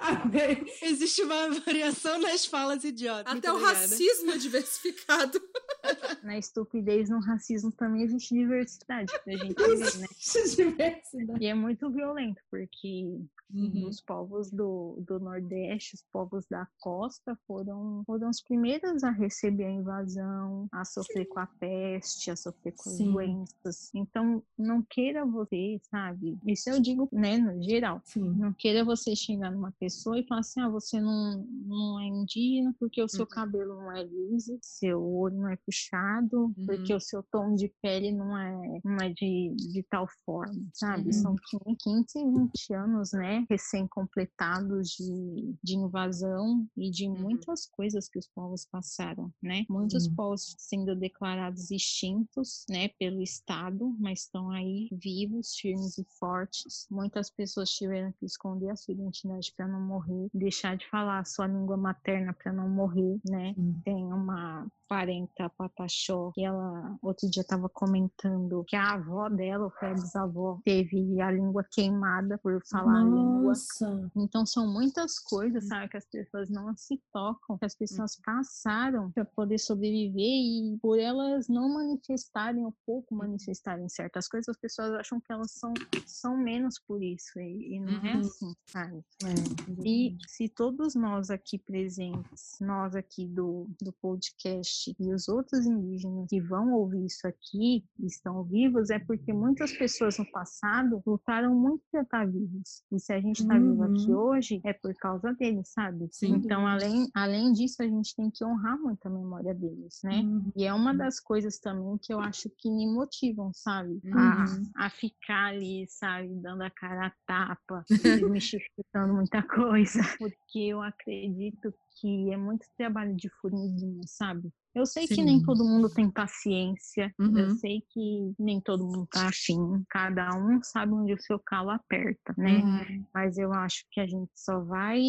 [0.00, 0.64] amei.
[0.82, 3.26] Existe uma variação nas falas idiotas.
[3.26, 3.78] Até muito o obrigada.
[3.78, 5.40] racismo é diversificado.
[6.22, 10.06] na estupidez, no racismo também existe diversidade pra gente ver, né?
[10.18, 11.42] Existe diversidade.
[11.42, 13.20] E é muito violento, porque
[13.52, 13.88] Uhum.
[13.88, 19.64] os povos do, do Nordeste, os povos da costa, foram, foram os primeiros a receber
[19.64, 23.12] a invasão, a sofrer com a peste, a sofrer com as Sim.
[23.12, 23.90] doenças.
[23.92, 26.38] Então, não queira você, sabe?
[26.46, 28.00] Isso eu digo, né, no geral.
[28.04, 28.30] Sim.
[28.38, 32.74] Não queira você chegar numa pessoa e falar assim: ah, você não, não é indígena
[32.78, 33.30] porque o seu Uhum.
[33.30, 36.96] cabelo não é liso, seu olho não é puxado, porque Uhum.
[36.96, 41.08] o seu tom de pele não é, não é de, de tal forma, sabe?
[41.08, 41.12] Uhum.
[41.12, 41.34] São
[41.78, 47.18] 15 e 20 anos, né, recém-completados de, de invasão e de Uhum.
[47.18, 49.64] muitas coisas que os povos passaram, né?
[49.68, 56.86] Muitos povos sendo declarados extintos, né, pelo Estado, mas estão aí vivos, firmes e fortes.
[56.90, 61.24] Muitas pessoas tiveram que esconder a sua identidade para não morrer, deixar de falar a
[61.24, 63.54] sua língua materna para não morrer, né?
[63.54, 63.80] Sim.
[63.84, 69.70] Tem uma parenta Pataxó, que ela outro dia estava comentando que a avó dela, ou
[69.70, 73.50] foi a bisavó, teve a língua queimada por falar a língua.
[73.50, 74.10] Nossa.
[74.16, 79.12] Então são muitas coisas, sabe, que as pessoas não se tocam, que as pessoas passaram
[79.12, 84.90] para poder sobreviver e por elas não manifestarem ou pouco manifestarem certas coisas, as pessoas
[84.94, 85.72] acham que elas são,
[86.04, 88.20] são menos por isso e, e não é Uhum.
[88.20, 89.04] assim, sabe?
[89.24, 95.66] É, E se todos nós aqui presentes, nós aqui do, do podcast e os outros
[95.66, 101.54] indígenas que vão ouvir isso aqui, estão vivos, é porque muitas pessoas no passado lutaram
[101.54, 102.82] muito para estar vivos.
[102.92, 104.18] E se a gente está vivo aqui Uhum.
[104.18, 106.08] hoje, é por causa deles, sabe?
[106.12, 106.34] Sim.
[106.36, 110.20] Então, além, além disso, a gente tem que honrar muito a memória deles, né?
[110.22, 110.52] Uhum.
[110.56, 114.00] E é uma das coisas também que eu acho que me motivam, sabe?
[114.04, 114.70] Uhum.
[114.76, 116.28] A, a ficar ali, sabe?
[116.36, 120.00] Dando a cara a tapa, desmistificando muita coisa.
[120.18, 124.50] Porque eu acredito que é muito trabalho de formiguinha, sabe?
[124.74, 125.24] Eu sei que Sim.
[125.24, 127.50] nem todo mundo tem paciência, eu Uhum.
[127.50, 132.34] sei que nem todo mundo tá afim, cada um sabe onde o seu calo aperta,
[132.38, 132.64] né?
[132.64, 133.06] Uhum.
[133.12, 135.00] Mas eu acho que a gente só vai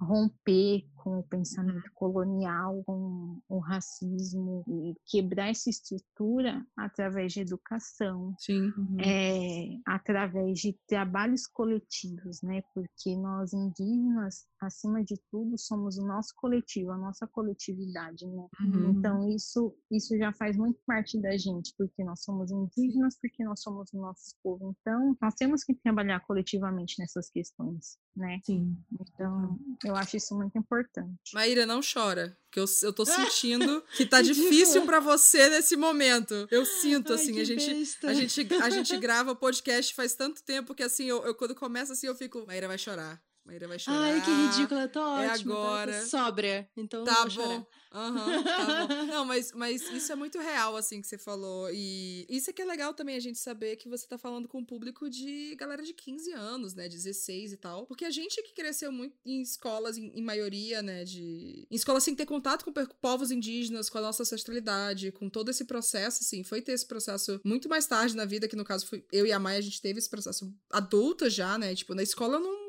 [0.00, 8.34] romper com o pensamento colonial, com o racismo e quebrar essa estrutura através de educação,
[8.38, 8.72] Sim.
[9.02, 12.62] é, através de trabalhos coletivos, né?
[12.74, 18.46] Porque nós indígenas, acima de tudo, somos o nosso coletivo, a nossa coletividade, né?
[18.60, 18.90] Uhum.
[18.90, 23.60] Então isso isso já faz muito parte da gente, porque nós somos indígenas, porque nós
[23.62, 24.74] somos o nosso povo.
[24.80, 28.40] Então nós temos que trabalhar coletivamente nessas questões, né?
[28.44, 28.76] Sim.
[29.00, 31.34] Então eu acho isso muito importante.
[31.34, 32.36] Maíra, não chora.
[32.52, 36.48] Que eu, eu tô sentindo que tá difícil pra você nesse momento.
[36.50, 38.08] Eu sinto, Ai, assim, que a gente, besta.
[38.08, 38.54] a gente.
[38.62, 42.14] A gente grava podcast faz tanto tempo que assim, eu, eu- quando começa assim, eu
[42.14, 42.44] fico.
[42.46, 43.22] Maíra vai chorar.
[43.50, 43.98] Maíra vai chorar.
[43.98, 45.54] Ai, que ridícula, tô é ótima.
[45.54, 45.60] tá?
[45.60, 46.00] agora.
[46.00, 47.48] Tô sóbria, então Tá não vou chorar.
[47.48, 47.66] bom.
[47.92, 49.04] Aham, tá.
[49.06, 51.68] Não, mas, mas isso é muito real, assim, que você falou.
[51.72, 54.58] E isso é que é legal também a gente saber que você tá falando com
[54.58, 56.88] um público de galera de 15 anos, né?
[56.88, 57.86] 16 e tal.
[57.86, 61.04] Porque a gente que cresceu muito em escolas, em, em maioria, né?
[61.04, 61.66] De.
[61.70, 65.64] Em escolas sem ter contato com povos indígenas, com a nossa ancestralidade, com todo esse
[65.64, 66.44] processo, assim.
[66.44, 69.32] Foi ter esse processo muito mais tarde na vida, que no caso foi eu e
[69.32, 71.74] a Maia, a gente teve esse processo adulta já, né?
[71.74, 72.60] Tipo, na escola eu não.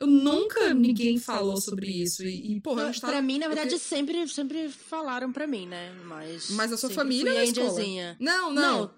[0.00, 2.24] Eu nunca ninguém falou sobre isso.
[2.24, 3.12] E, e porra, eu Não, estava.
[3.12, 5.92] pra mim, na eu verdade, que- sempre, sempre falaram pra mim, né?
[6.04, 6.50] Mas.
[6.50, 7.66] Mas a sua sempre família na escola?
[7.68, 8.16] indiazinha.
[8.18, 8.90] Não, não.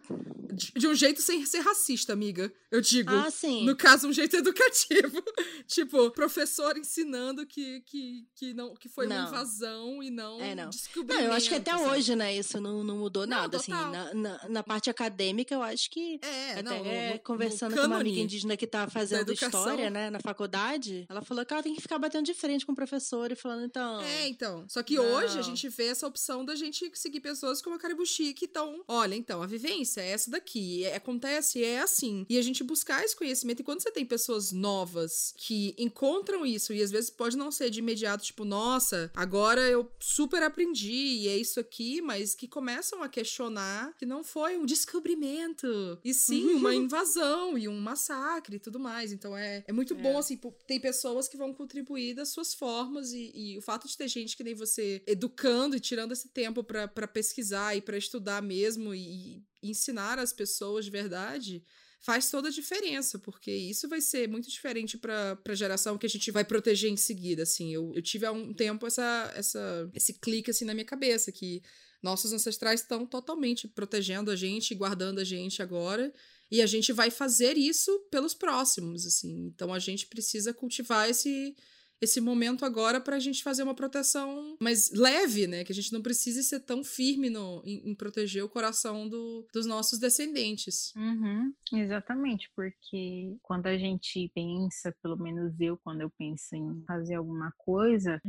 [0.52, 2.52] De, de um jeito sem ser racista, amiga.
[2.70, 3.10] Eu digo.
[3.12, 3.64] Ah, sim.
[3.64, 5.22] No caso, um jeito educativo.
[5.66, 9.28] tipo, professor ensinando que, que, que, não, que foi uma Não.
[9.28, 10.70] invasão e não, É, não.
[11.06, 11.84] Não, eu acho que até sabe?
[11.84, 15.62] hoje, né, isso não, não mudou Não, nada, assim, na, na, na parte acadêmica, eu
[15.62, 18.88] acho que É, até não, é, no- conversando no com uma amiga indígena que tá
[18.88, 22.64] fazendo história, né, na faculdade, ela falou que ela tem que ficar batendo de frente
[22.66, 24.00] com o professor e falando, então...
[24.00, 24.64] É, então.
[24.68, 28.32] Só que hoje a gente vê essa opção da gente seguir pessoas como a Caribuchi
[28.34, 28.82] que estão.
[28.86, 30.49] Olha, então, a vivência é essa daqui.
[30.84, 32.26] É- acontece, é assim.
[32.28, 33.60] E a gente buscar esse conhecimento.
[33.60, 37.70] E quando você tem pessoas novas que encontram isso, e às vezes pode não ser
[37.70, 43.02] de imediato, tipo, nossa, agora eu super aprendi, e é isso aqui, mas que começam
[43.02, 48.60] a questionar que não foi um descobrimento, e sim uma invasão e um massacre e
[48.60, 49.12] tudo mais.
[49.12, 53.30] Então é, é muito bom, assim, tem pessoas que vão contribuir das suas formas, e,
[53.34, 56.88] e o fato de ter gente que nem você educando e tirando esse tempo pra
[56.88, 61.62] pra pesquisar e pra estudar mesmo e ensinar as pessoas de verdade.
[62.02, 66.08] Faz toda a diferença, porque isso vai ser muito diferente pra, pra geração que a
[66.08, 67.74] gente vai proteger em seguida, assim.
[67.74, 71.62] Eu, eu tive há um tempo essa, essa, esse clique, assim, na minha cabeça, que
[72.02, 76.10] nossos ancestrais estão totalmente protegendo a gente, guardando a gente agora,
[76.50, 79.46] e a gente vai fazer isso pelos próximos, assim.
[79.46, 81.54] Então a gente precisa cultivar esse
[82.00, 85.64] esse momento agora pra gente fazer uma proteção mais leve, né?
[85.64, 89.46] Que a gente não precise ser tão firme no, em, em proteger o coração do,
[89.52, 90.92] dos nossos descendentes.
[90.96, 97.14] Uhum, exatamente, porque quando a gente pensa, pelo menos eu, quando eu penso em fazer
[97.16, 98.20] alguma coisa,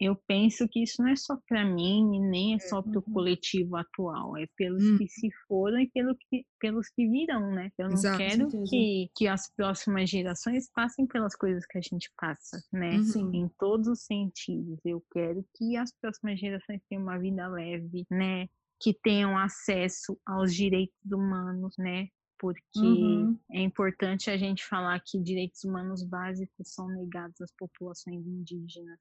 [0.00, 3.04] eu penso que isso não é só para mim e nem é só para o
[3.06, 3.14] Uhum.
[3.14, 7.70] coletivo atual, é pelos que se foram e pelo que, pelos que virão, né?
[7.78, 8.18] Eu não Exato.
[8.18, 12.96] quero que, que as próximas gerações passem pelas coisas que a gente passa, né?
[12.96, 13.02] Uhum.
[13.20, 13.36] Sim.
[13.36, 14.78] Em todos os sentidos.
[14.84, 18.48] Eu quero que as próximas gerações tenham uma vida leve, né?
[18.80, 22.08] Que tenham acesso aos direitos humanos, né?
[22.38, 23.38] Porque Uhum.
[23.52, 28.98] é importante a gente falar que direitos humanos básicos são negados às populações indígenas,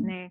[0.00, 0.30] né?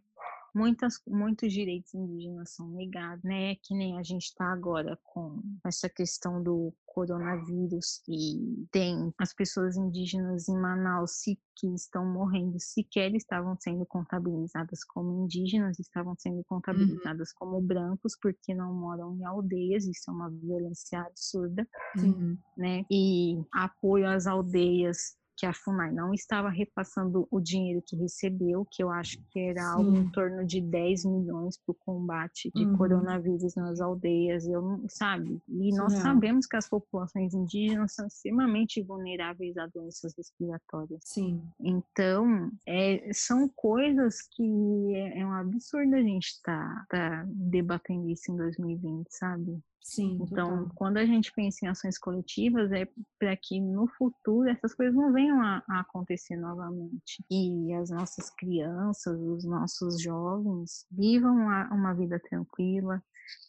[0.58, 3.56] Muitas, muitos direitos indígenas são negados, né?
[3.56, 9.78] Que nem a gente está agora com essa questão do coronavírus e tem as pessoas
[9.78, 16.44] indígenas em Manaus se- que estão morrendo sequer estavam sendo contabilizadas como indígenas, estavam sendo
[16.46, 22.38] contabilizadas como brancos porque não moram em aldeias, isso é uma violência absurda Uhum.
[22.58, 22.84] né?
[22.92, 28.84] E apoio às aldeias que a FUNAI não estava repassando o dinheiro que recebeu, que
[28.84, 30.12] eu acho que era algo em Sim.
[30.12, 32.76] torno de 10 milhões para o combate de Uhum.
[32.78, 35.40] coronavírus nas aldeias, eu não, sabe?
[35.48, 36.16] E nós Surreal.
[36.16, 41.02] sabemos que as populações indígenas são extremamente vulneráveis a doenças respiratórias.
[41.06, 41.42] Sim.
[41.60, 46.88] Então, é, são coisas que é, é um absurdo a gente estar
[47.28, 49.60] debatendo isso em 2020, sabe?
[49.82, 50.16] Sim.
[50.22, 50.72] Então, total.
[50.76, 55.14] quando a gente pensa em ações coletivas, é para que no futuro essas coisas não
[55.14, 57.24] venham a, a acontecer novamente.
[57.32, 63.02] E as nossas crianças, os nossos jovens, vivam a- uma vida tranquila,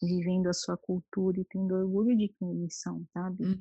[0.03, 3.45] vivendo a sua cultura e tendo orgulho de quem eles são, sabe?
[3.45, 3.59] Uhum.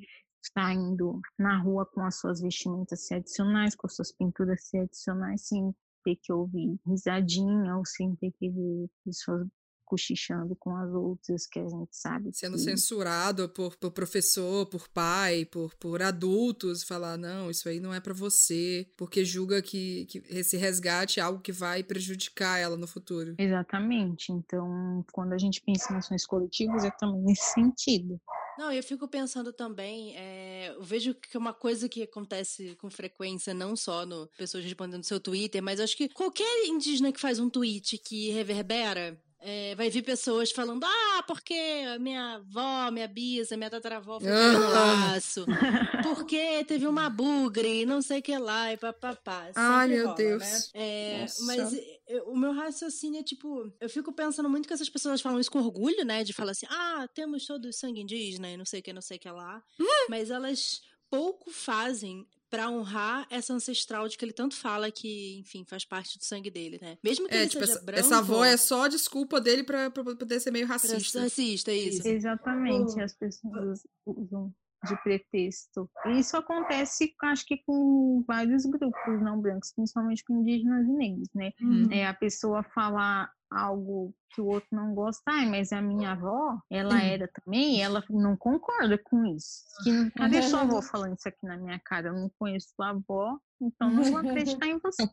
[0.54, 6.16] Saindo na rua com as suas vestimentas tradicionais, com as suas pinturas tradicionais, sem ter
[6.16, 9.46] que ouvir risadinha ou sem ter que ver pessoas
[9.88, 12.30] cochichando com as outras, que a gente sabe.
[12.34, 12.62] Sendo que...
[12.62, 18.00] censurado por, por professor, por pai, por, por adultos, falar, não, isso aí não é
[18.00, 22.86] para você, porque julga que, que esse resgate é algo que vai prejudicar ela no
[22.86, 23.34] futuro.
[23.38, 24.30] Exatamente.
[24.30, 28.20] Então, quando a gente pensa em ações coletivas, é também nesse sentido.
[28.58, 32.90] Não, eu fico pensando também, é, eu vejo que é uma coisa que acontece com
[32.90, 37.12] frequência, não só no pessoas respondendo no seu Twitter, mas eu acho que qualquer indígena
[37.12, 41.54] que faz um tweet que reverbera, é, vai vir pessoas falando, ah, porque
[42.00, 45.46] minha avó, minha bisa, minha tataravó foi no laço,
[46.02, 49.50] porque teve uma bugre, não sei o que lá, e papapá.
[49.54, 50.42] Ai, meu rola, Deus.
[50.42, 50.60] Né?
[50.74, 51.72] É, mas
[52.06, 55.50] eu- o meu raciocínio é tipo, eu fico pensando muito que essas pessoas falam isso
[55.50, 56.24] com orgulho, né?
[56.24, 59.02] De falar assim, ah, temos todo o sangue indígena e não sei o que, não
[59.02, 59.62] sei o que lá.
[60.08, 60.80] Mas elas
[61.10, 66.18] pouco fazem pra honrar essa ancestral de que ele tanto fala que, enfim, faz parte
[66.18, 66.96] do sangue dele, né?
[67.04, 68.00] Mesmo que É, ele tipo, seja essa, branco.
[68.00, 71.20] essa avó é só a desculpa dele pra, pra poder ser meio racista.
[71.20, 72.06] racista, isso.
[72.08, 73.00] Exatamente, Oh.
[73.02, 74.54] as pessoas usam
[74.84, 75.90] de pretexto.
[76.18, 81.50] Isso acontece, acho que com vários grupos não brancos, principalmente com indígenas e negros, né?
[81.60, 81.88] Uhum.
[81.90, 86.58] É a pessoa falar algo que o outro não gosta, ai, mas a minha avó,
[86.70, 89.62] ela era também, e ela não concorda com isso.
[89.82, 92.08] Que, não- cadê sua avó falando isso aqui na minha cara?
[92.08, 94.18] Eu não conheço sua avó, então não vou
[94.58, 95.06] acreditar em você,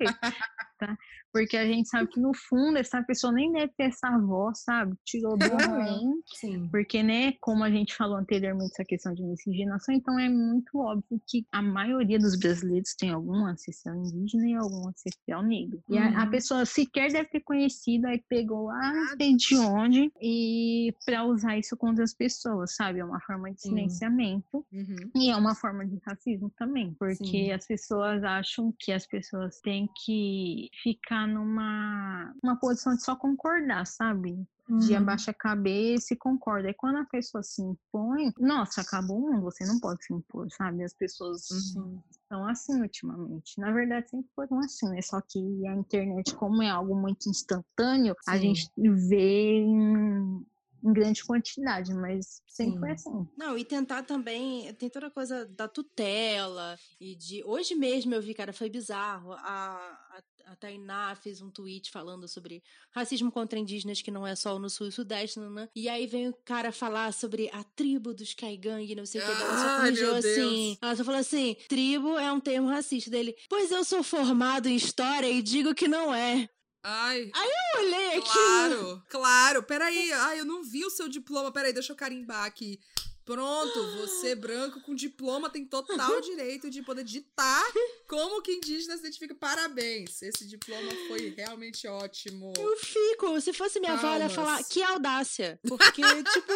[0.80, 0.98] tá?
[1.34, 4.96] Porque a gente sabe que no fundo essa pessoa nem deve ter essa avó, sabe?
[5.04, 6.70] Tirou do além, Sim.
[6.72, 11.22] porque, né, como a gente falou anteriormente, essa questão de miscigenação, então é muito óbvio
[11.28, 15.82] que a maioria dos brasileiros tem algum ancestral indígena e algum ancestral negro.
[15.90, 16.30] E a, a Uhum.
[16.32, 21.76] pessoa sequer deve ter conhecido, aí pegou lá, sei de onde, e para usar isso
[21.76, 23.00] contra as pessoas, sabe?
[23.00, 24.66] É uma forma de silenciamento.
[24.72, 24.96] Uhum.
[25.16, 27.52] E é uma forma de racismo também, porque Sim.
[27.52, 33.86] as pessoas acham que as pessoas têm que ficar numa uma posição de só concordar,
[33.86, 34.32] sabe?
[34.68, 34.98] De Uhum.
[34.98, 36.70] abaixa a cabeça e concorda.
[36.70, 40.48] E quando a pessoa se impõe, nossa, acabou o mundo, você não pode se impor,
[40.52, 40.84] sabe?
[40.84, 42.02] As pessoas Uhum.
[42.10, 43.60] estão assim ultimamente.
[43.60, 45.02] Na verdade, sempre foram assim, né?
[45.04, 48.56] Só que a internet, como é algo muito instantâneo, a Sim.
[48.56, 48.72] gente
[49.08, 50.46] vê em,
[50.86, 53.28] em grande quantidade, mas sempre foi assim.
[53.36, 57.44] Não, e tentar também, tem toda a coisa da tutela e de.
[57.44, 59.34] Hoje mesmo eu vi, cara, foi bizarro.
[59.34, 59.78] A,
[60.12, 64.60] a, a Tainá fez um tweet falando sobre racismo contra indígenas, que não é só
[64.60, 65.68] no sul e sudeste, né?
[65.76, 69.32] E aí vem o cara falar sobre a tribo dos Kaigang, não sei o que.
[69.32, 70.78] Ela só corrigiu assim.
[70.82, 73.36] Ela só falou assim: tribo é um termo racista dele.
[73.50, 76.48] Pois eu sou formado em história e digo que não é.
[76.88, 78.30] Ai, Eu olhei aqui.
[78.32, 79.64] claro, claro.
[79.64, 81.52] Peraí, ai, eu não vi o seu diploma.
[81.52, 82.80] Peraí, deixa eu carimbar aqui.
[83.26, 87.66] Pronto, você branco com diploma tem total direito de poder ditar
[88.08, 89.34] como que indígena se identifica.
[89.34, 92.54] Parabéns, esse diploma foi realmente ótimo.
[92.58, 93.42] Eu fico.
[93.42, 95.60] Se fosse minha avó, ela ia falar que audácia.
[95.68, 96.54] Porque, tipo.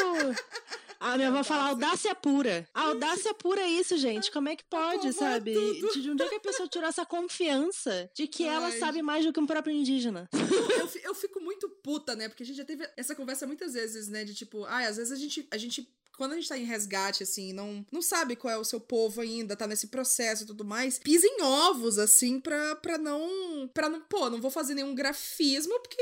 [0.99, 2.67] A minha avó fala audácia pura.
[2.73, 4.29] Audácia pura é isso, gente.
[4.31, 5.53] Como é que pode, sabe?
[5.53, 6.01] tudo.
[6.01, 8.77] De onde é que a pessoa tirou essa confiança de que ela Ai.
[8.77, 10.27] sabe mais do que um próprio indígena?
[10.33, 12.27] Eu, eu fico muito puta, né?
[12.27, 14.25] Porque a gente já teve essa conversa muitas vezes, né?
[14.25, 15.89] De tipo, ai, às vezes a gente, a gente
[16.19, 19.21] quando a gente tá em resgate, assim, não, não sabe qual é o seu povo
[19.21, 23.67] ainda, tá nesse processo e tudo mais, pisa em ovos, assim, pra, pra não.
[23.73, 24.01] pra não.
[24.01, 26.01] Pô, não vou fazer nenhum grafismo, porque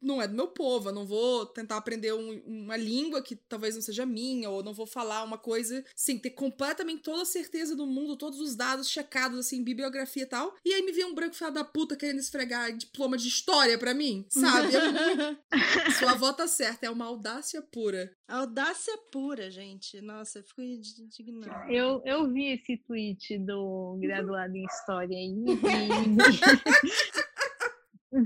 [0.00, 0.88] não é do meu povo.
[0.88, 4.72] Eu não vou tentar aprender um- uma língua que talvez não seja minha, ou não
[4.72, 8.88] vou falar uma coisa sem ter completamente toda a certeza do mundo, todos os dados
[8.88, 10.54] checados, assim, bibliografia e tal.
[10.64, 13.92] E aí me vem um branco filho da puta querendo esfregar diploma de história pra
[13.92, 14.68] mim, sabe?
[14.72, 15.40] Muito-
[15.98, 18.10] Sua avó tá certa, é uma audácia pura.
[18.28, 20.00] audácia pura, gente.
[20.00, 21.72] Nossa, eu fico indignada.
[21.72, 25.56] Eu, eu vi esse tweet do graduado em História aí e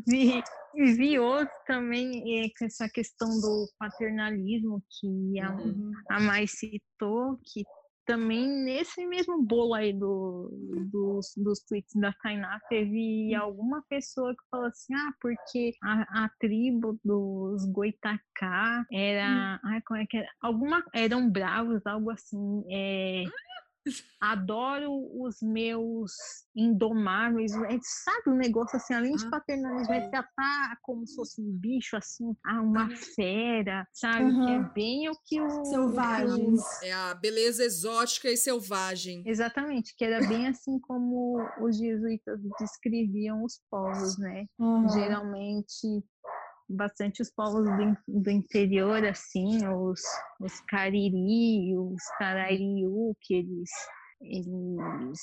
[0.07, 0.43] vi, vi,
[0.97, 5.93] vi outro também, é, com essa questão do paternalismo que a, Uhum.
[6.11, 7.65] a mais citou, que
[8.05, 10.51] também nesse mesmo bolo aí do,
[10.91, 16.31] dos, dos tweets da Tainá, teve alguma pessoa que falou assim, ah, porque a, a
[16.39, 20.29] tribo dos Goitacá era, ai, como é que era?
[20.41, 23.25] Alguma, eram bravos, algo assim, é,
[24.21, 24.91] adoro
[25.23, 26.13] os meus
[26.57, 31.41] indomáveis, é, sabe, um negócio assim, além de Ah, paternalismo, é tratar como se fosse
[31.41, 34.73] um bicho, assim, ah, uma fera, sabe, que é Uhum.
[34.75, 35.65] bem o que o...
[35.67, 36.61] Selvagens.
[36.83, 39.23] É a beleza exótica e selvagem.
[39.27, 44.47] Exatamente, que era bem assim como os jesuítas descreviam os povos, né?
[44.59, 44.89] Uhum.
[44.89, 46.05] Geralmente,
[46.69, 50.01] bastante os povos do, do interior, assim, os,
[50.41, 53.71] os cariri, os carariú, que eles,
[54.21, 55.21] eles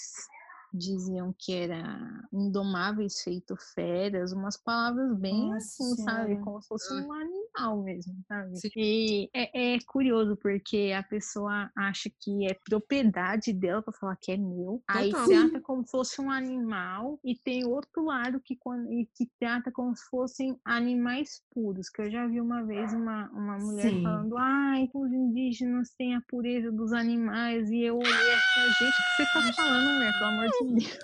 [0.74, 6.38] diziam que era indomáveis feito feras, umas palavras bem Nossa assim, sabe?
[6.38, 8.55] Como se fosse um animal mesmo, sabe?
[8.57, 8.69] Sim.
[8.76, 14.32] E é, é curioso porque a pessoa acha que é propriedade dela pra falar que
[14.32, 15.28] é meu, aí Total.
[15.28, 19.72] trata como se fosse um animal e tem outro lado que, quando, e que trata
[19.72, 24.01] como se fossem animais puros, que eu já vi uma vez uma, uma mulher Sim.
[24.01, 29.05] falando, ai, os indígenas têm a pureza dos animais, e eu olhei assim, gente, o
[29.05, 30.99] que você tá falando, mulher, pelo amor de Deus.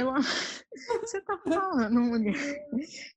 [0.00, 2.34] Amor- o que você tá falando, mulher?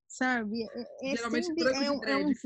[0.07, 0.63] Sabe?
[0.63, 2.13] É, é Geralmente sempre- é, de um- é faz.
[2.13, 2.41] é uns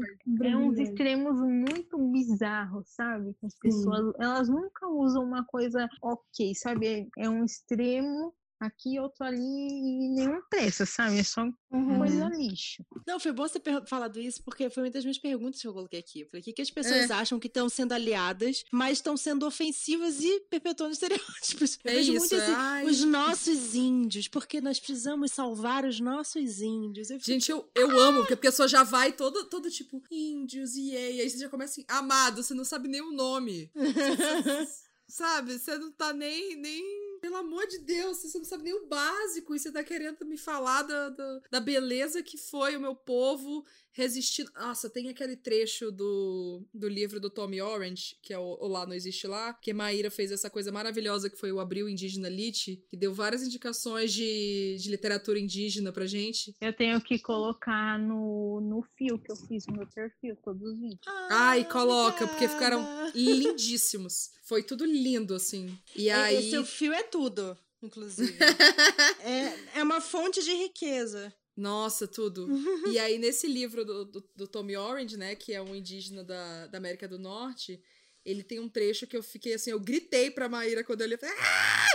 [0.75, 0.81] Verdade.
[0.83, 3.33] extremos muito bizarros, sabe?
[3.39, 3.59] Que as Sim.
[3.61, 7.09] pessoas, elas nunca usam uma coisa ok, sabe?
[7.17, 8.33] É, é um extremo
[8.65, 11.19] aqui, outro ali e nenhum presta, sabe?
[11.19, 11.97] É só Uhum.
[11.99, 12.85] coisa lixo.
[13.07, 15.73] Não, foi bom você ter falado isso, porque foi uma das minhas perguntas que eu
[15.73, 16.21] coloquei aqui.
[16.21, 17.13] Eu falei, o que, que as pessoas É.
[17.13, 21.79] acham que estão sendo aliadas, mas estão sendo ofensivas e perpetuando estereótipos?
[21.85, 22.85] Eu É vejo isso, muito assim, ai.
[22.85, 27.09] os nossos índios, porque nós precisamos salvar os nossos índios.
[27.09, 30.75] Eu fico, Gente, eu, eu amo, porque a pessoa já vai toda, toda tipo, índios,
[30.75, 33.71] e aí, aí você já começa assim, amado, você não sabe nem o nome.
[35.07, 35.57] Sabe?
[35.59, 37.10] Você não tá nem, nem.
[37.21, 39.55] Pelo amor de Deus, você não sabe nem o básico.
[39.55, 43.63] E você tá querendo me falar da, da, da beleza que foi o meu povo
[43.93, 44.49] resistindo.
[44.55, 48.85] Nossa, tem aquele trecho do, do livro do Tommy Orange, que é o, o Lá
[48.85, 52.83] Não Existe Lá, que Maíra fez essa coisa maravilhosa que foi o Abril Indígena Lit,
[52.89, 56.55] que deu várias indicações de, de literatura indígena pra gente.
[56.61, 60.79] Eu tenho que colocar no, no fio que eu fiz no meu perfil, todos os
[60.79, 60.99] vídeos.
[61.29, 62.81] Ai, coloca, porque ficaram
[63.13, 64.31] lindíssimos.
[64.43, 65.77] Foi tudo lindo, assim.
[65.95, 66.47] E É, aí.
[66.47, 68.37] O seu fio é tudo, inclusive.
[69.21, 71.33] é, é uma fonte de riqueza.
[71.55, 72.47] Nossa, tudo.
[72.91, 76.67] e aí, nesse livro do, do, do Tommy Orange, né, que é um indígena da,
[76.67, 77.81] da América do Norte,
[78.23, 81.17] ele tem um trecho que eu fiquei assim, eu gritei pra Maíra quando eu li.
[81.17, 81.87] falei, Ah!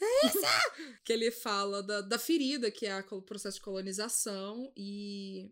[0.00, 0.38] É isso!
[1.04, 5.50] que ele fala da, da ferida, que é o processo de colonização, e.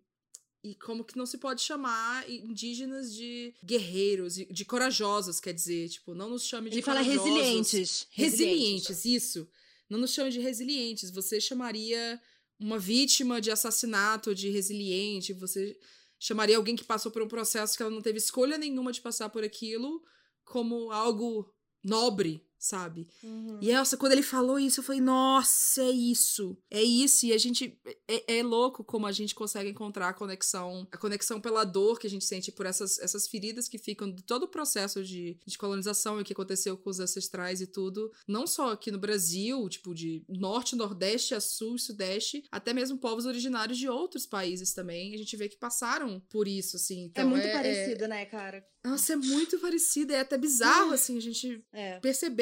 [0.63, 6.15] E como que não se pode chamar indígenas de guerreiros, de, corajosos, quer dizer, tipo,
[6.15, 7.31] não nos chame de Ele fala corajosos.
[7.33, 8.07] resilientes.
[8.11, 9.49] Resilientes, isso.
[9.89, 11.11] Não nos chame de resilientes.
[11.11, 12.21] Você chamaria
[12.59, 15.33] uma vítima de assassinato de resiliente.
[15.33, 15.79] Você
[16.19, 19.31] chamaria alguém que passou por um processo que ela não teve escolha nenhuma de passar
[19.31, 20.05] por aquilo
[20.45, 21.51] como algo
[21.83, 23.09] nobre, sabe?
[23.25, 23.59] Uhum.
[23.63, 26.57] E nossa, quando ele falou isso, eu falei, nossa, é isso.
[26.71, 27.25] É isso.
[27.25, 27.81] E a gente.
[28.07, 30.87] É, é louco como a gente consegue encontrar a conexão.
[30.93, 34.23] A conexão pela dor que a gente sente por essas, essas feridas que ficam de
[34.23, 38.13] todo o processo de, de colonização e o que aconteceu com os ancestrais e tudo.
[38.29, 42.99] Não só aqui no Brasil, tipo, de norte, nordeste a sul e sudeste, até mesmo
[42.99, 45.15] povos originários de outros países também.
[45.15, 47.05] A gente vê que passaram por isso, assim.
[47.05, 48.63] é Então, muito parecido, né, cara?
[48.85, 50.13] Nossa, é muito parecido.
[50.13, 51.99] É até bizarro, assim, a gente É.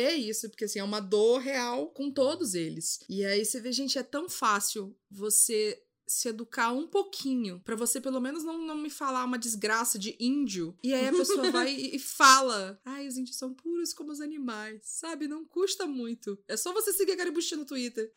[0.08, 3.00] perceber isso, porque assim, é uma dor real com todos eles.
[3.08, 8.00] E aí você vê, gente, é tão fácil você se educar um pouquinho, pra você
[8.00, 10.74] pelo menos não, não me falar uma desgraça de índio.
[10.82, 14.20] E aí a pessoa vai e, e fala: ai, os índios são puros como os
[14.20, 15.28] animais, sabe?
[15.28, 16.38] Não custa muito.
[16.48, 18.12] É só você seguir a Garibusti no Twitter.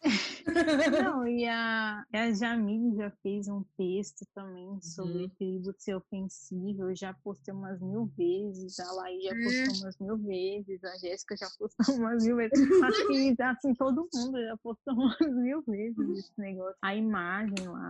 [1.03, 5.29] Não, e a, a Jamile já fez um texto também sobre Uhum.
[5.37, 6.83] tribo ser ofensivo.
[6.89, 9.43] Eu já postei umas mil vezes, a Laís já É.
[9.43, 12.51] postou umas mil vezes, a Jéssica já postou umas mil vezes.
[13.07, 16.75] Que assim, todo mundo já postou umas mil vezes esse negócio.
[16.81, 17.80] A imagem lá,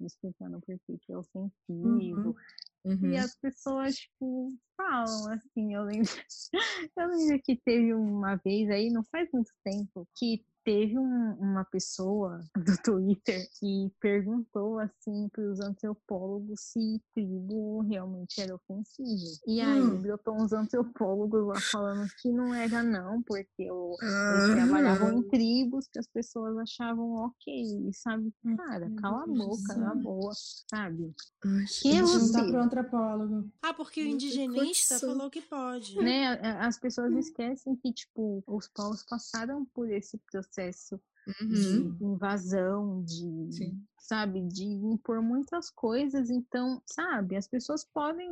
[0.00, 2.36] explicando por que que é ofensivo.
[2.84, 3.10] Uhum.
[3.10, 4.52] E as pessoas, tipo,
[4.88, 6.08] falam assim, eu lembro,
[6.96, 11.64] eu lembro que teve uma vez aí, não faz muito tempo, que teve um- uma
[11.64, 12.40] pessoa
[12.76, 19.40] do Twitter que perguntou assim para os antropólogos se tribo realmente era ofensivo.
[19.46, 20.02] E aí Hum.
[20.02, 24.30] brotou uns antropólogos lá falando que não era não, porque o, Ah.
[24.34, 28.30] eles trabalhavam em tribos que as pessoas achavam ok, e sabe?
[28.56, 30.32] Cara, cala a boca, na boa,
[30.70, 31.14] sabe?
[31.46, 32.02] Ai, Que gente.
[32.02, 33.48] Não dá você- pro antropólogo.
[33.62, 34.18] Ah, porque o Não
[34.68, 35.00] condição.
[35.00, 35.96] falou que pode.
[35.96, 41.48] né, a- as pessoas esquecem que, tipo, os povos passaram por esse processo Uhum.
[41.96, 43.82] de invasão, de, Sim.
[43.98, 46.30] sabe, de impor muitas coisas.
[46.30, 48.30] Então, sabe, as pessoas podem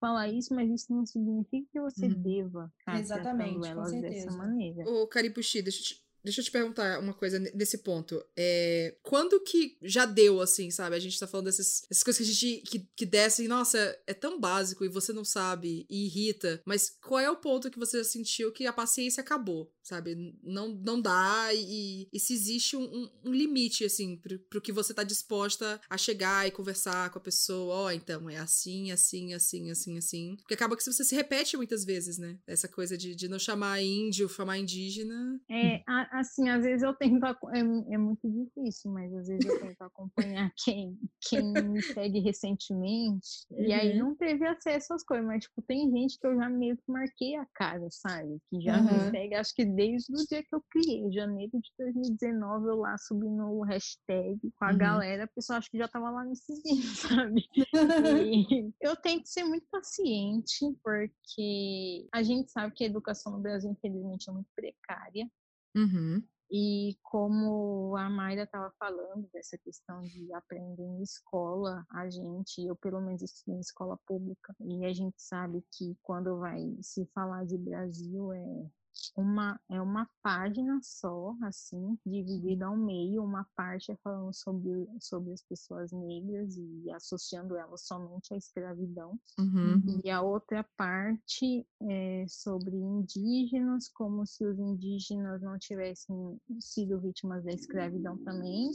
[0.00, 2.22] falar isso, mas isso não significa que você Uhum.
[2.22, 4.36] deva Exatamente, com elas dessa certeza.
[4.38, 4.88] maneira.
[4.88, 8.22] Ô, Caripuxi, deixa eu te, deixa eu te perguntar uma coisa ne- nesse ponto.
[8.36, 10.96] É, quando que já deu, assim, sabe?
[10.96, 14.14] A gente tá falando dessas, dessas coisas que a gente que, que descem, nossa, é
[14.14, 16.60] tão básico e você não sabe e irrita.
[16.64, 19.72] Mas qual é o ponto que você sentiu que a paciência acabou?
[19.90, 20.38] Sabe?
[20.42, 24.94] Não, não dá e, e se existe um, um, limite, assim, pro, pro que você
[24.94, 29.34] tá disposta a chegar e conversar com a pessoa, ó, oh, então, é assim, assim,
[29.34, 30.36] assim, assim, assim.
[30.36, 32.38] Porque acaba que você se repete muitas vezes, né?
[32.46, 35.40] Essa coisa de, de não chamar índio, chamar indígena.
[35.50, 35.82] É,
[36.12, 37.58] assim, às vezes eu tento, é,
[37.94, 43.64] é muito difícil, mas às vezes eu tento acompanhar quem, quem me segue recentemente, uhum.
[43.64, 44.10] e aí uhum.
[44.10, 47.46] não teve acesso às coisas, mas, tipo, tem gente que eu já que marquei a
[47.54, 48.38] cara, sabe?
[48.48, 49.04] Que já uhum.
[49.04, 52.98] me segue, acho que desde o dia que eu criei, janeiro de 2019, eu lá
[52.98, 54.78] subindo o hashtag com a uhum.
[54.78, 56.82] galera, a pessoa acho que já tava lá me seguindo,
[57.32, 57.48] sabe?
[57.54, 63.70] E eu tento ser muito paciente, porque a gente sabe que a educação no Brasil,
[63.70, 65.26] infelizmente, é muito precária.
[65.74, 66.22] Uhum.
[66.52, 72.76] E como a Mayra estava falando dessa questão de aprender em escola, a gente, eu
[72.76, 77.46] pelo menos estudei em escola pública, e a gente sabe que quando vai se falar
[77.46, 78.70] de Brasil é
[79.16, 85.32] uma, é uma página só, assim, dividida ao meio, uma parte é falando sobre, sobre
[85.32, 90.00] as pessoas negras e associando elas somente à escravidão, uhum.
[90.04, 97.44] e a outra parte é sobre indígenas, como se os indígenas não tivessem sido vítimas
[97.44, 98.70] da escravidão também,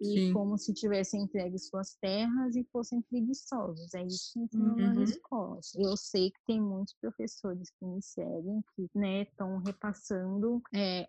[0.00, 0.32] e Sim.
[0.32, 3.94] como se tivessem entregue suas terras e fossem preguiçosos.
[3.94, 4.94] É isso que ensinam uhum.
[4.94, 5.72] nas escolas.
[5.74, 11.08] Eu sei que tem muitos professores que me seguem, que estão né, repassando é,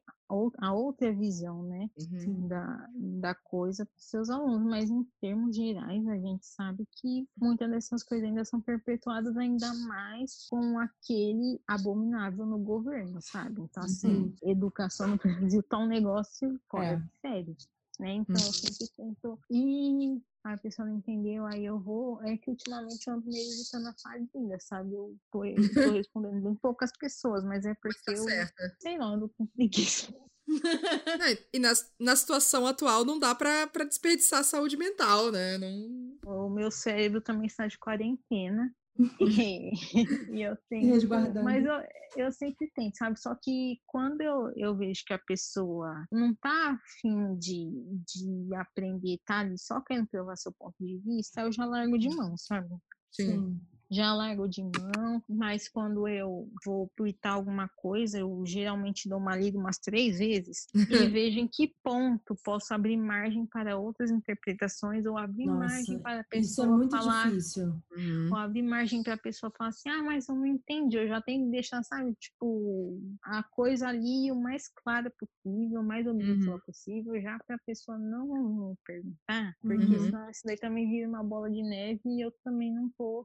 [0.59, 2.47] a outra visão né, uhum.
[2.47, 7.27] da, da coisa para os seus alunos, mas em termos gerais a gente sabe que
[7.37, 13.61] muitas dessas coisas ainda são perpetuadas ainda mais com aquele abominável no governo, sabe?
[13.61, 14.35] Então, assim, uhum.
[14.43, 16.95] educação no Brasil tá um negócio fora é.
[16.97, 17.57] de série
[17.99, 18.13] né?
[18.13, 18.53] Então eu uhum.
[18.53, 19.39] sempre tento.
[19.49, 22.21] E a pessoa não entendeu, aí eu vou.
[22.23, 24.93] É que ultimamente eu ando meio evitando a fadiga, sabe?
[24.93, 28.23] Eu tô, eu tô respondendo bem poucas pessoas, mas é porque tá eu.
[28.23, 28.75] Certa.
[28.79, 30.13] Sei lá, ando com preguiça.
[31.51, 35.57] e na, na situação atual não dá para desperdiçar a saúde mental, né?
[35.57, 36.17] Não...
[36.25, 38.73] O meu cérebro também está de quarentena.
[39.21, 39.71] e,
[40.37, 40.95] e eu tenho.
[41.43, 43.19] Mas eu, eu sempre tento, sabe?
[43.19, 47.69] Só que quando eu, eu vejo que a pessoa não tá afim de,
[48.05, 52.09] de aprender, tá ali só querendo provar seu ponto de vista, eu já largo de
[52.09, 52.69] mão, sabe?
[53.11, 53.25] Sim.
[53.25, 59.17] Sim já largo de mão, mas quando eu vou tweetar alguma coisa, eu geralmente dou
[59.17, 60.73] uma lida umas três vezes e
[61.09, 66.19] vejo em que ponto posso abrir margem para outras interpretações ou abrir Nossa, margem para
[66.19, 67.81] a pessoa isso é muito falar, difícil.
[67.95, 68.29] Uhum.
[68.31, 71.21] ou abrir margem para a pessoa falar assim, ah, mas eu não entendi, eu já
[71.21, 76.55] tenho que deixar, sabe, tipo, a coisa ali o mais clara possível, o mais objetiva
[76.55, 76.61] uhum.
[76.65, 80.05] possível, já para a pessoa não me perguntar, porque uhum.
[80.05, 83.23] senão isso daí também vira uma bola de neve e eu também não tô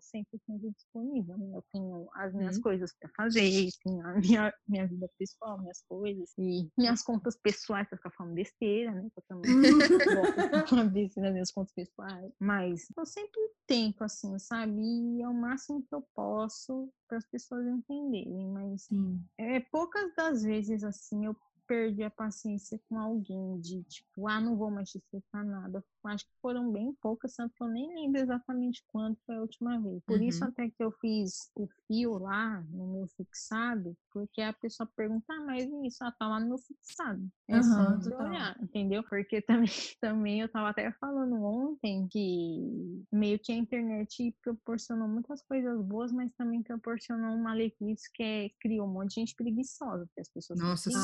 [0.59, 1.39] 100% disponível.
[1.39, 1.51] Né?
[1.55, 2.63] Eu tenho as minhas uhum.
[2.63, 7.89] coisas para fazer, tenho a minha, minha vida pessoal, minhas coisas, e minhas contas pessoais
[7.89, 9.09] para ficar falando besteira, né?
[9.17, 9.53] Eu também
[10.71, 12.33] gosto de nas minhas contas pessoais.
[12.41, 14.81] Mas eu sempre tento, assim, sabe?
[14.81, 18.49] E é o máximo que eu posso para as pessoas entenderem.
[18.49, 19.23] Mas Sim.
[19.39, 21.37] é poucas das vezes, assim, eu
[21.67, 25.85] perdi a paciência com alguém de tipo, ah, não vou mais te explicar nada.
[26.05, 29.81] Acho que foram bem poucas, tanto que eu nem lembro exatamente quando foi a última
[29.81, 30.03] vez.
[30.05, 30.25] Por uhum.
[30.25, 35.25] isso até que eu fiz o fio lá no meu fixado, porque a pessoa pergunta,
[35.33, 37.25] ah, mas isso, ah, tá lá no meu fixado.
[37.49, 39.05] É uhum, só você olhar, entendeu?
[39.05, 39.69] Porque também,
[40.01, 46.11] também eu tava até falando ontem que meio que a internet proporcionou muitas coisas boas,
[46.11, 50.29] mas também proporcionou um malefício que é, criou um monte de gente preguiçosa, porque as
[50.29, 50.97] pessoas Nossa, sim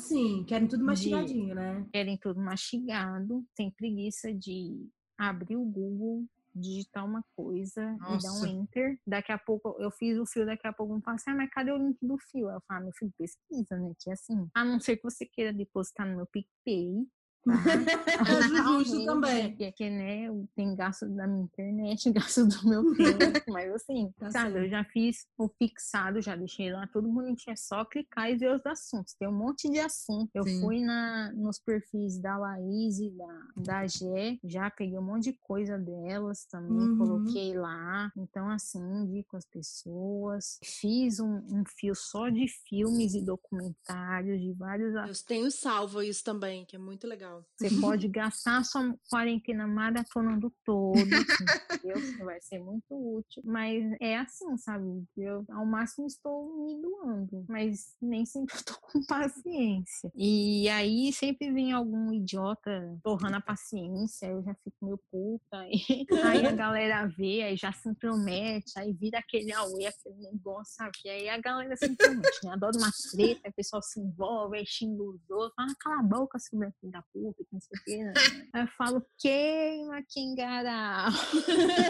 [0.00, 1.86] sim, querem tudo mastigadinho, de, né?
[1.92, 4.88] Querem tudo mastigado, tem preguiça de
[5.18, 6.24] abrir o Google,
[6.54, 8.14] digitar uma coisa Nossa.
[8.14, 8.98] e dar um enter.
[9.06, 11.50] Daqui a pouco eu fiz o fio, daqui a pouco eu falo assim, ah, mas
[11.50, 12.50] cadê o link do fio?
[12.50, 13.92] Eu falo, ah, meu filho, pesquisa, né?
[14.00, 17.06] Que é assim, a não ser que você queira depositar no meu PicPay,
[17.44, 17.52] Tá?
[18.84, 19.54] justo também.
[19.56, 24.30] Que, que, né, tem gasto da minha internet, gasto do meu tempo, mas assim, tá
[24.30, 28.36] sabe, eu já fiz o fixado, já deixei lá tudo bonitinho, é só clicar e
[28.36, 29.14] ver os assuntos.
[29.14, 30.30] Tem um monte de assunto.
[30.34, 30.60] Eu Sim.
[30.60, 35.38] fui na, nos perfis da Laís e da, da Gé, já peguei um monte de
[35.40, 36.98] coisa delas também, uhum.
[36.98, 38.10] coloquei lá.
[38.16, 40.58] Então, assim, indico as pessoas.
[40.62, 44.94] Fiz um, um fio só de filmes e documentários de vários.
[44.94, 47.44] Eu tenho salvo isso também, que é muito legal Legal.
[47.56, 50.94] Você pode gastar sua quarentena maratonando todo,
[52.00, 53.42] Você vai ser muito útil.
[53.44, 55.04] Mas é assim, sabe?
[55.16, 60.10] Eu ao máximo estou me doando, mas nem sempre tô com paciência.
[60.14, 65.64] E aí sempre vem algum idiota torrando a paciência, eu já fico meio puta.
[66.10, 70.74] E aí a galera vê, aí já se intromete, aí vira aquele auê, aquele negócio,
[70.74, 70.92] sabe?
[71.04, 72.52] E aí a galera se intromete, né?
[72.52, 76.38] Adora uma treta, o pessoal se envolve, aí xinga os outros, fala, cala a boca,
[76.38, 78.04] seu filho da puta, não sei o quê.
[78.04, 78.12] Né?
[78.52, 81.08] Aí eu falo, queima, Kingará.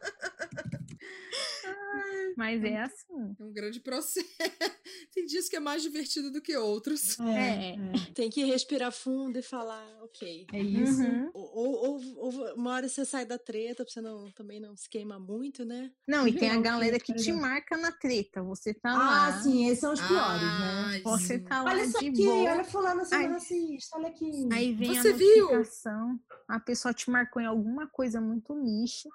[2.37, 3.35] Mas é assim.
[3.39, 4.25] É um grande processo.
[5.13, 7.19] Tem dias que é mais divertido do que outros.
[7.19, 7.71] É.
[7.71, 7.77] É,
[8.13, 10.47] tem que respirar fundo e falar, ok.
[10.53, 11.01] É isso.
[11.01, 11.29] Uhum.
[11.33, 14.89] Ou, ou, ou- uma hora você sai da treta pra você não, também não se
[14.89, 15.91] queimar muito, né?
[16.07, 18.41] Não, e tem a galera que te marca na treta.
[18.43, 19.41] Você tá Ah, lá.
[19.41, 20.83] sim, esses são os piores, né?
[20.87, 21.43] Ai, Você sim.
[21.45, 22.51] tá lá Olha isso aqui, boa.
[22.51, 23.77] olha fulano sendo Ai.
[23.95, 24.49] olha aqui.
[24.51, 25.45] Aí vem Você a viu?
[25.51, 29.09] notificação, a pessoa te marcou em alguma coisa muito lixo.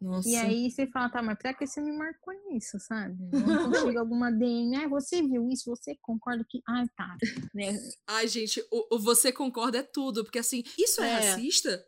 [0.00, 0.28] Nossa.
[0.28, 3.16] E aí você fala, tá, mas pra que você me marcou nisso, sabe?
[3.30, 6.60] Quando chega alguma DM, ah, você viu isso, você concorda que.
[6.68, 7.16] Ah, tá.
[7.54, 7.74] Né?
[8.06, 11.30] Ai, gente, o, o você concorda é tudo, porque assim, isso é, É.
[11.30, 11.86] racista?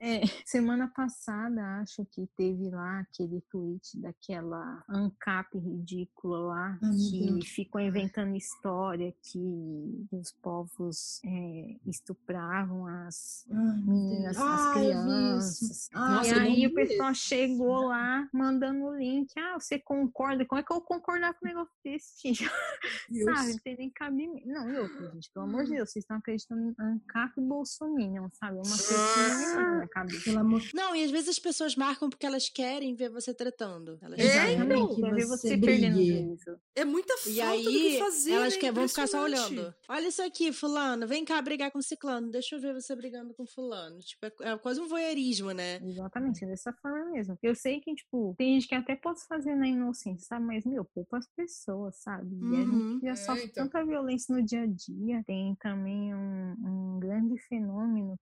[0.00, 6.78] É, semana passada, acho que teve lá aquele tweet daquela ANCAP ridícula lá,
[7.10, 7.46] que Deus.
[7.48, 14.46] ficou inventando história que os povos é, estupravam as meninas, Deus.
[14.48, 15.88] as Ah, crianças.
[15.94, 17.14] Ah, Nossa, e não aí o pessoal
[17.46, 19.30] chegou lá mandando o link.
[19.38, 20.44] Ah, você concorda?
[20.44, 22.34] Como é que eu vou concordar com um negócio desse?
[22.34, 22.50] Tipo?
[23.24, 23.52] sabe?
[23.52, 24.46] Não tem nem cabimento.
[24.46, 28.30] Não, e outra, gente, pelo amor de Deus, vocês estão acreditando em ANCAP e Bolsonaro,
[28.34, 28.58] sabe?
[28.58, 30.24] É uma coisa que não entra na minha cabeça.
[30.24, 33.98] Pelo amor Não, e às vezes as pessoas marcam porque elas querem ver você tratando.
[34.02, 34.54] Elas querem.
[34.54, 36.60] Exatamente, quer ver você perdendo juízo.
[36.74, 38.60] É muita falta E do aí, que fazer, elas né?
[38.60, 39.74] querem, vão ficar só olhando.
[39.88, 43.46] Olha isso aqui, fulano, vem cá brigar com ciclano, deixa eu ver você brigando com
[43.46, 43.98] fulano.
[44.00, 45.80] Tipo, é, é quase um voyeurismo, né?
[45.82, 47.25] Exatamente, é dessa forma mesmo.
[47.42, 50.44] Eu sei que, tipo, tem gente que até pode fazer na inocência, sabe?
[50.46, 52.28] Mas, meu, poupa as pessoas, sabe?
[52.50, 52.66] E a Uhum.
[53.00, 53.64] gente já É, sofre então.
[53.68, 55.22] tanta violência no dia a dia.
[55.26, 56.52] Tem também um,
[56.96, 57.65] um grande fenômeno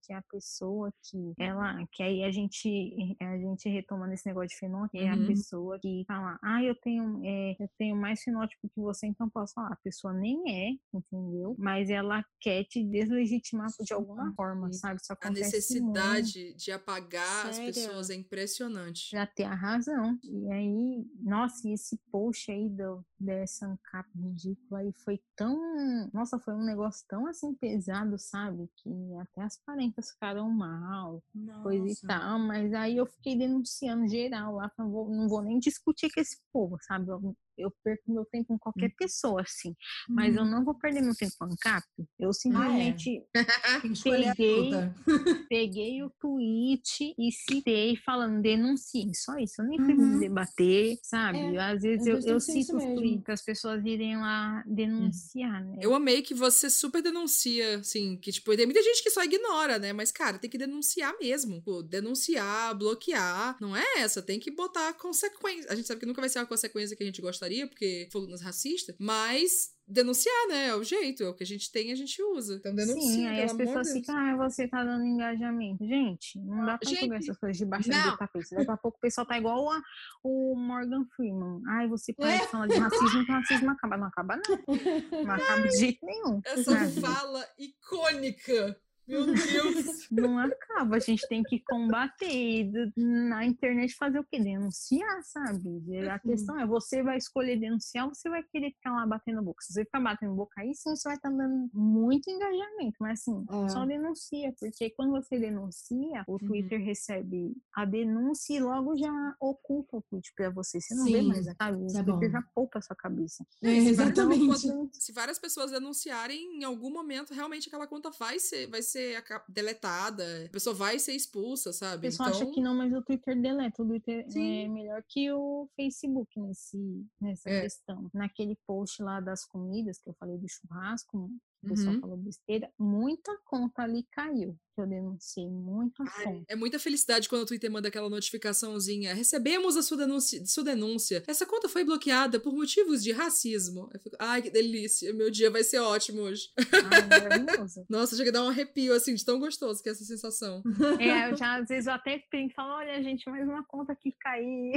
[0.04, 4.48] que é a pessoa que ela, que aí a gente, a gente retoma nesse negócio
[4.48, 5.26] de fenômeno, que é a Uhum.
[5.26, 9.54] pessoa que fala, ah, eu tenho, é, eu tenho mais fenótipo que você, então posso
[9.54, 9.72] falar.
[9.72, 11.54] A pessoa nem é, entendeu?
[11.58, 14.78] Mas ela quer te deslegitimar de alguma forma, Sim.
[14.78, 15.00] sabe?
[15.02, 17.74] Isso A acontece muito necessidade de apagar as Sério?
[17.74, 19.10] pessoas é impressionante.
[19.10, 20.18] pra ter a razão.
[20.24, 26.10] E aí, nossa, e esse post aí do, dessa ANCAP ridícula aí foi tão.
[26.12, 28.68] Nossa, foi um negócio tão assim pesado, sabe?
[28.76, 28.90] Que
[29.20, 29.56] até as
[29.94, 31.22] parentas ficaram mal,
[31.62, 32.06] coisa e Nossa.
[32.06, 32.38] tal.
[32.38, 36.40] Mas aí eu fiquei denunciando geral lá, não vou, não vou nem discutir com esse
[36.52, 37.08] povo, sabe?
[37.10, 39.74] Eu, eu perco meu tempo com qualquer pessoa, assim.
[40.08, 40.50] Mas eu Uhum.
[40.50, 41.84] não vou perder meu tempo com ANCAP.
[42.18, 43.22] Eu simplesmente
[43.82, 44.70] Tem que escolher a peguei-
[45.48, 49.60] peguei o tweet e citei falando denunciem, só isso.
[49.62, 50.18] Eu nem fui Uhum.
[50.18, 51.38] debater, sabe?
[51.38, 55.78] É, Às vezes eu, eu cito os tweets para as pessoas irem lá denunciar, né?
[55.80, 59.78] Eu amei que você super denuncia, assim, que, tipo, tem muita gente que só ignora,
[59.78, 59.92] né?
[59.92, 61.62] Mas, cara, tem que denunciar mesmo.
[61.62, 63.56] Pô, denunciar, bloquear.
[63.60, 65.70] Não é essa, tem que botar consequência.
[65.70, 68.40] A gente sabe que nunca vai ser a consequência que a gente gostaria, porque nos
[68.40, 70.68] racista, mas denunciar, né?
[70.68, 72.56] É o jeito, é o que a gente tem, a gente usa.
[72.56, 75.86] Então denuncia, Sim, aí pelo as pessoas ficam, ah, você tá dando engajamento.
[75.86, 78.12] Gente, não dá pra Gente, jogar essas coisas debaixo não.
[78.12, 78.54] do tapete.
[78.54, 79.82] Daqui a pouco o pessoal tá igual a,
[80.22, 81.60] o Morgan Freeman.
[81.68, 82.38] Ai, você É.
[82.38, 83.96] de falar de racismo, que o racismo acaba.
[83.96, 85.22] Não acaba, não.
[85.24, 86.40] Não acaba de jeito nenhum.
[86.44, 87.00] Essa sabe?
[87.00, 88.80] fala icônica.
[89.06, 89.34] Meu Deus.
[90.10, 94.38] Não acaba, a gente tem que combater e na internet fazer o quê?
[94.38, 95.82] Denunciar, sabe?
[96.08, 99.62] A questão é, você vai escolher denunciar ou você vai querer ficar lá batendo boca?
[99.62, 103.44] Se você ficar batendo boca aí, sim, você vai estar dando muito engajamento, mas assim,
[103.50, 103.68] É.
[103.68, 109.96] só denuncia, porque quando você denuncia, o Twitter recebe a denúncia e logo já oculta
[109.98, 111.76] o tweet pra você, você não vê Sim, mais, sabe?
[111.82, 113.44] O isso é Twitter já poupa a sua cabeça.
[113.62, 114.58] É, exatamente.
[114.92, 119.44] se várias pessoas denunciarem, em algum momento, realmente aquela conta vai ser, vai ser aca-
[119.48, 122.02] deletada, a pessoa vai ser expulsa, O sabe?
[122.02, 123.82] pessoal então, acha que não, mas o Twitter deleta.
[123.82, 124.64] O Twitter Sim.
[124.64, 127.62] é melhor que o Facebook nesse, nessa É.
[127.62, 128.08] questão.
[128.14, 131.30] Naquele post lá das comidas que eu falei do churrasco,
[131.62, 132.00] o pessoal Uhum.
[132.00, 134.56] falou besteira, muita conta ali caiu.
[134.74, 136.44] Que eu denunciei muito a fundo.
[136.48, 139.14] é muita felicidade quando o Twitter manda aquela notificaçãozinha.
[139.14, 141.22] Recebemos a sua denúncia, sua denúncia.
[141.26, 143.88] Essa conta foi bloqueada por motivos de racismo.
[143.92, 145.12] Eu fico, ai, que delícia.
[145.12, 146.48] Meu dia vai ser ótimo hoje.
[146.58, 147.84] Ai, maravilhoso.
[147.88, 150.62] Nossa, chega a dar um arrepio, assim, de tão gostoso que é essa sensação.
[150.98, 153.94] É, eu já, às vezes, eu até penso e falo, olha, gente, mais uma conta
[153.94, 154.72] que caiu.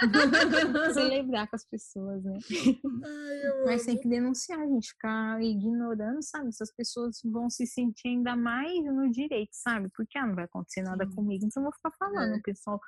[0.92, 2.38] Celebrar com as pessoas, né?
[3.04, 6.48] Ai, Mas tem que denunciar, a gente ficar ignorando, sabe?
[6.48, 9.88] Essas pessoas vão se sentir ainda mais no direito, sabe?
[9.94, 11.14] Porque ah, não vai acontecer nada Sim.
[11.14, 12.34] comigo, então eu vou ficar falando.
[12.34, 12.36] É.
[12.36, 12.80] O pessoal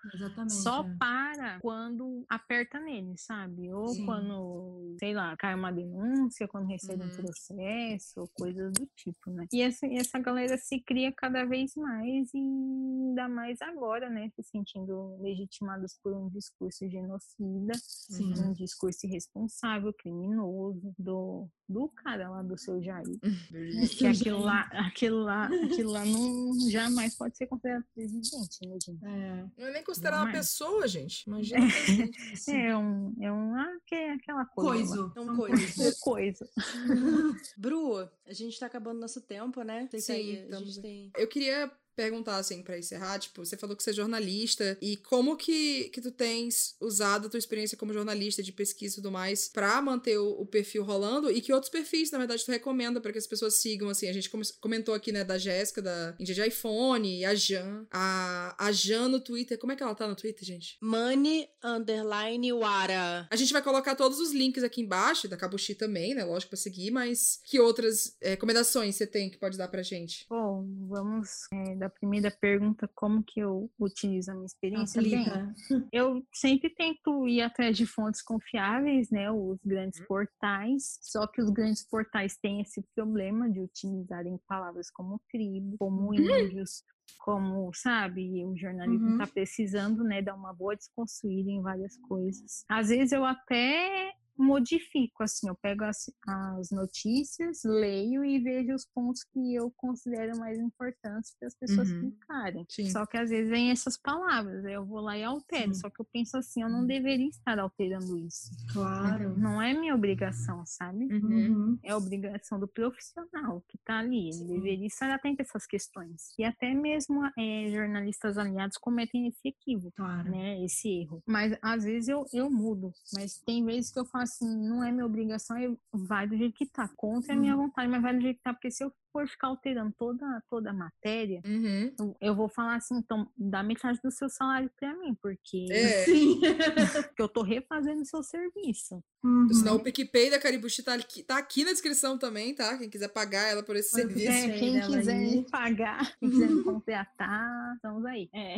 [0.49, 0.97] só é.
[0.99, 3.73] para quando aperta nele, sabe?
[3.73, 4.07] Ou Sim.
[4.07, 7.17] quando, sei lá, cai uma denúncia, quando recebe um Uhum.
[7.17, 9.47] processo, ou coisas do tipo, né?
[9.53, 14.31] E essa, essa galera se cria cada vez mais e ainda mais agora, né?
[14.37, 18.33] Se sentindo legitimados por um discurso genocida, Sim.
[18.45, 23.19] um discurso irresponsável, criminoso, do, do cara lá do seu Jair.
[23.99, 26.38] Que aquilo lá, aquilo lá, aquilo lá não
[26.71, 29.05] jamais pode ser considerado presidente, né, gente?
[29.05, 29.47] É.
[29.57, 31.25] Não é nem considerar uma pessoa, gente.
[31.27, 31.65] Imagina.
[31.65, 32.19] um presidente.
[32.37, 32.57] Sim.
[32.57, 34.97] É um, é um, ah, que é aquela coisa.
[34.97, 35.13] Coiso.
[35.17, 35.83] É um São coiso.
[35.89, 36.51] É coisa.
[37.57, 39.89] Bru, a gente tá acabando nosso tempo, né?
[39.91, 41.11] Sei que Sim, aí estamos gente tem.
[41.17, 45.37] Eu queria perguntar, assim, pra encerrar, tipo, você falou que você é jornalista, e como
[45.37, 49.49] que, que tu tens usado a tua experiência como jornalista de pesquisa e tudo mais
[49.49, 53.11] pra manter o, o perfil rolando, e que outros perfis, na verdade, tu recomenda pra
[53.11, 56.37] que as pessoas sigam, assim, a gente come- comentou aqui, né, da Jéssica, da Índia
[56.37, 60.07] de iPhone, e a Jan, a, a Jan no Twitter, como é que ela tá
[60.07, 60.79] no Twitter, gente?
[60.81, 63.27] Money underline Wara.
[63.29, 66.57] A gente vai colocar todos os links aqui embaixo, da Kabushi também, né, lógico, pra
[66.57, 70.27] seguir, mas que outras eh, recomendações você tem que pode dar pra gente?
[70.29, 75.01] Bom, vamos é, da primeira pergunta, como que eu utilizo a minha experiência?
[75.01, 75.25] Bem,
[75.93, 79.31] eu sempre tento ir atrás de fontes confiáveis, né?
[79.31, 79.59] Os Uhum.
[79.65, 80.99] grandes portais.
[81.03, 86.83] Só que os grandes portais têm esse problema de utilizarem palavras como tribo, como índios,
[87.19, 89.13] como, sabe, o jornalismo Uhum.
[89.13, 92.65] está precisando, né, dar uma boa desconstruída em várias coisas.
[92.69, 98.87] Às vezes eu até modifico, assim, eu pego as, as notícias, leio e vejo os
[98.87, 102.01] pontos que eu considero mais importantes para as pessoas Uhum.
[102.01, 102.67] clicarem.
[102.71, 102.91] Sim.
[102.91, 105.75] Só que às vezes vem essas palavras, aí eu vou lá e altero.
[105.75, 105.81] Sim.
[105.81, 108.51] Só que eu penso assim, eu não deveria estar alterando isso.
[108.73, 109.37] Claro.
[109.37, 111.07] Não é minha obrigação, sabe?
[111.13, 111.49] Uhum.
[111.49, 111.79] Uhum.
[111.83, 114.25] É obrigação do profissional que está ali.
[114.29, 114.47] Ele Sim.
[114.47, 116.35] deveria estar atento a essas questões.
[116.39, 120.31] E até mesmo eh, jornalistas aliados cometem esse equívoco Claro.
[120.31, 121.23] né, esse erro.
[121.27, 124.93] Mas às vezes eu, eu mudo, mas tem vezes que eu falo assim, não é
[124.93, 128.21] minha obrigação, eu, vai do jeito que tá, contra a minha vontade, mas vai do
[128.21, 132.15] jeito que tá, porque se eu for ficar alterando toda, toda a matéria, Uhum.
[132.21, 136.05] eu, vou falar assim, então dá metade do seu salário pra mim, porque, É.
[136.05, 136.41] Sim.
[137.09, 139.03] porque eu tô refazendo o seu serviço.
[139.25, 139.53] Uhum.
[139.53, 142.79] Senão o PicPay da Caribuchi tá aqui, tá aqui na descrição também, tá?
[142.79, 144.27] Quem quiser pagar ela por esse Quando serviço.
[144.27, 144.49] quiser.
[144.51, 145.37] É, quem quiser aí.
[145.39, 148.29] me pagar, quem quiser me contratar, estamos aí.
[148.33, 148.57] É.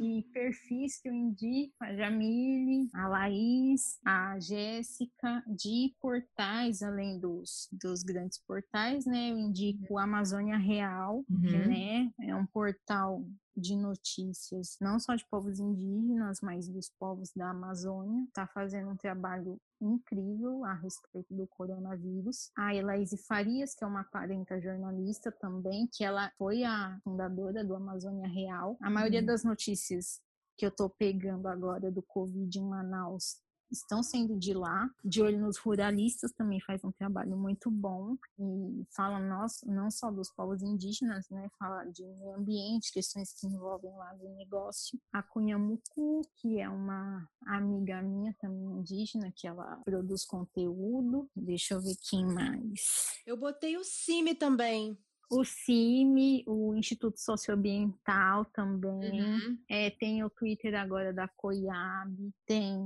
[0.00, 7.68] E perfis que eu indico, a Jamile, a Laís, a Jéssica, de portais, além dos,
[7.72, 9.32] dos grandes portais, né?
[9.32, 11.68] Eu indico o Amazônia Real, que, Uhum.
[11.68, 12.10] né?
[12.20, 13.24] É um portal
[13.56, 18.24] de notícias, não só de povos indígenas, mas dos povos da Amazônia.
[18.24, 22.50] Está fazendo um trabalho incrível a respeito do coronavírus.
[22.56, 27.74] A Elaise Farias, que é uma 40 jornalista também, que ela foi a fundadora do
[27.74, 28.76] Amazônia Real.
[28.82, 29.26] A maioria Uhum.
[29.26, 30.20] das notícias
[30.58, 33.36] que eu tô pegando agora do Covid em Manaus
[33.70, 34.88] estão sendo de lá.
[35.04, 40.10] De olho nos ruralistas também faz um trabalho muito bom e fala nós, não só
[40.10, 41.48] dos povos indígenas, né?
[41.58, 44.98] Fala de meio ambiente, questões que envolvem lá do negócio.
[45.12, 51.28] A Cunhamucu, que é uma amiga minha também indígena, que ela produz conteúdo.
[51.34, 53.20] Deixa eu ver quem mais.
[53.26, 54.98] Eu botei o Cime também.
[55.28, 59.22] O CIMI, o Instituto Socioambiental também.
[59.22, 59.58] Uhum.
[59.68, 62.78] É, tem o Twitter agora da Coiab, tem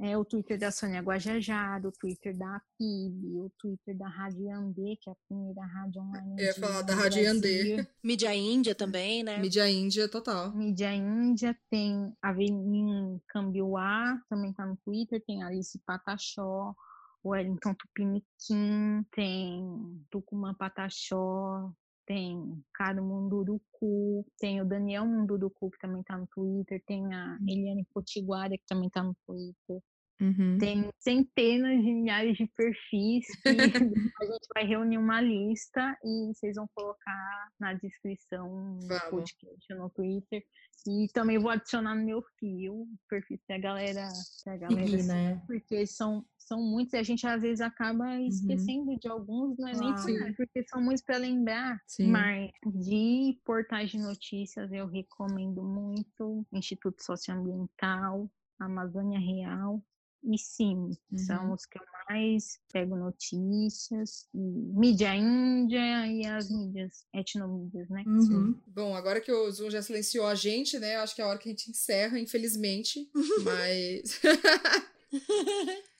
[0.00, 4.96] é, o Twitter da Sônia Guajajara, o Twitter da PIB, o Twitter da Rádio Yandê,
[5.00, 6.34] que é a primeira rádio online.
[6.38, 7.86] Eu ia falar da Rádio Yandê.
[8.02, 9.38] Mídia Índia também, né?
[9.38, 10.50] Mídia Índia total.
[10.52, 16.76] Mídia Índia, tem a Venin Cambiuá, também tá no Twitter, tem a Alice Pataxó, o
[17.24, 21.72] Wellington Tupiniquim, tem Tucumã Pataxó,
[22.06, 27.86] tem Caro Munduruku, tem o Daniel Munduruku, que também tá no Twitter, tem a Eliane
[27.92, 29.82] Potiguara, que também tá no Twitter.
[30.20, 30.56] Uhum.
[30.58, 33.48] Tem centenas de milhares de perfis que
[34.22, 39.10] a gente vai reunir uma lista e vocês vão colocar na descrição do Vamos.
[39.10, 40.44] podcast no Twitter.
[40.86, 44.08] E também vou adicionar no meu fio perfis pra galera,
[44.44, 45.42] pra galera Seguir, seguir, né?
[45.46, 49.72] porque são, são muitos e a gente às vezes acaba esquecendo de alguns, não é
[49.72, 51.80] nem por nada, porque são muitos para lembrar.
[51.86, 52.06] Sim.
[52.06, 59.82] Mas de portais de notícias eu recomendo muito Instituto Socioambiental, Amazônia Real
[60.24, 61.52] e Sim, são Uhum.
[61.54, 68.04] os que eu mais pego notícias, e mídia índia e as mídias, etnomídias, né?
[68.06, 68.60] Uhum.
[68.68, 70.96] Bom, agora que o Zoom já silenciou a gente, né?
[70.96, 73.10] Acho que é a hora que a gente encerra, infelizmente.
[73.44, 74.20] Mas.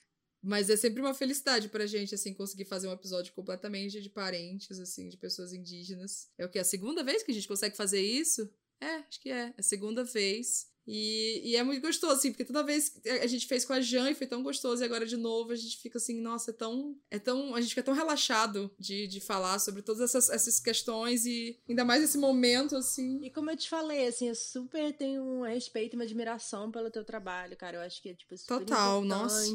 [0.43, 4.77] Mas é sempre uma felicidade pra gente, assim, conseguir fazer um episódio completamente de parentes,
[4.77, 6.27] assim, de pessoas indígenas.
[6.37, 6.59] É o que?
[6.59, 8.53] A segunda vez que a gente consegue fazer isso?
[8.81, 9.47] É, acho que é.
[9.47, 10.73] É a segunda vez.
[10.85, 13.79] E, e é muito gostoso, assim, porque toda vez que a gente fez com a
[13.79, 16.53] Jan e foi tão gostoso, e agora de novo a gente fica assim, nossa, é
[16.53, 16.97] tão.
[17.09, 21.25] É tão a gente fica tão relaxado de, de falar sobre todas essas, essas questões
[21.25, 23.23] e ainda mais esse momento, assim.
[23.23, 26.91] E como eu te falei, assim, eu super tenho um respeito e uma admiração pelo
[26.91, 27.77] teu trabalho, cara.
[27.77, 29.45] Eu acho que é, tipo, super Total, nossa.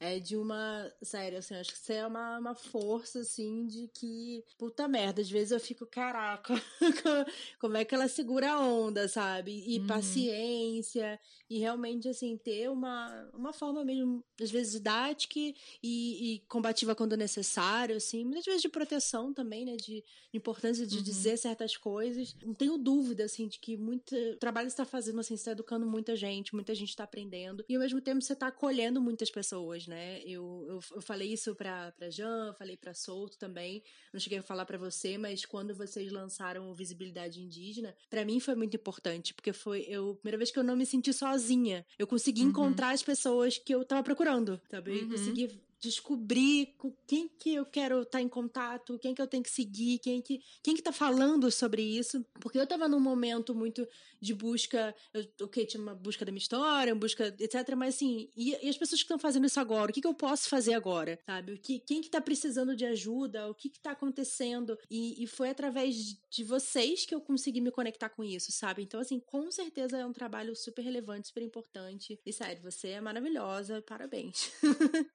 [0.00, 0.92] É de uma.
[1.02, 4.44] Sério, assim, acho que você é uma, uma força, assim, de que.
[4.56, 6.54] Puta merda, às vezes eu fico, caraca,
[7.58, 9.64] como é que ela segura a onda, sabe?
[9.66, 9.86] E Uhum.
[9.88, 11.18] paciência.
[11.50, 17.16] E realmente, assim, ter uma, uma forma mesmo, às vezes, didática e, e combativa quando
[17.16, 18.24] necessário, assim.
[18.24, 19.76] Muitas vezes de proteção também, né?
[19.76, 21.02] De, importância de Uhum.
[21.02, 22.36] dizer certas coisas.
[22.44, 25.86] Não tenho dúvida, assim, de que muito trabalho você está fazendo, assim, você está educando
[25.86, 27.64] muita gente, muita gente está aprendendo.
[27.68, 30.20] E ao mesmo tempo você está acolhendo muitas pessoas, né?
[30.24, 33.82] Eu, eu, eu falei isso pra, pra Jan, falei pra Souto também.
[34.12, 38.38] Não cheguei a falar pra você, mas quando vocês lançaram o Visibilidade Indígena, pra mim
[38.40, 41.84] foi muito importante, porque foi eu, a primeira vez que eu não me senti sozinha.
[41.98, 42.48] Eu consegui Uhum.
[42.48, 44.90] encontrar as pessoas que eu tava procurando, sabe?
[45.00, 45.08] Eu Uhum.
[45.08, 49.50] consegui descobrir com quem que eu quero estar em contato, quem que eu tenho que
[49.50, 52.24] seguir, quem que, quem que tá falando sobre isso.
[52.40, 53.86] Porque eu tava num momento muito
[54.20, 58.28] de busca, eu, ok, tinha uma busca da minha história, uma busca, etc, mas assim,
[58.36, 60.74] e, e as pessoas que estão fazendo isso agora, o que que eu posso fazer
[60.74, 61.52] agora, sabe?
[61.52, 65.26] O que, quem que tá precisando de ajuda, o que que tá acontecendo, e, e
[65.26, 68.82] foi através de, de vocês que eu consegui me conectar com isso, sabe?
[68.82, 73.00] Então, assim, com certeza é um trabalho super relevante, super importante, e sério, você é
[73.00, 74.50] maravilhosa, parabéns.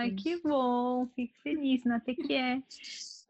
[0.00, 2.62] Ai, que bom, fico feliz, na até que é.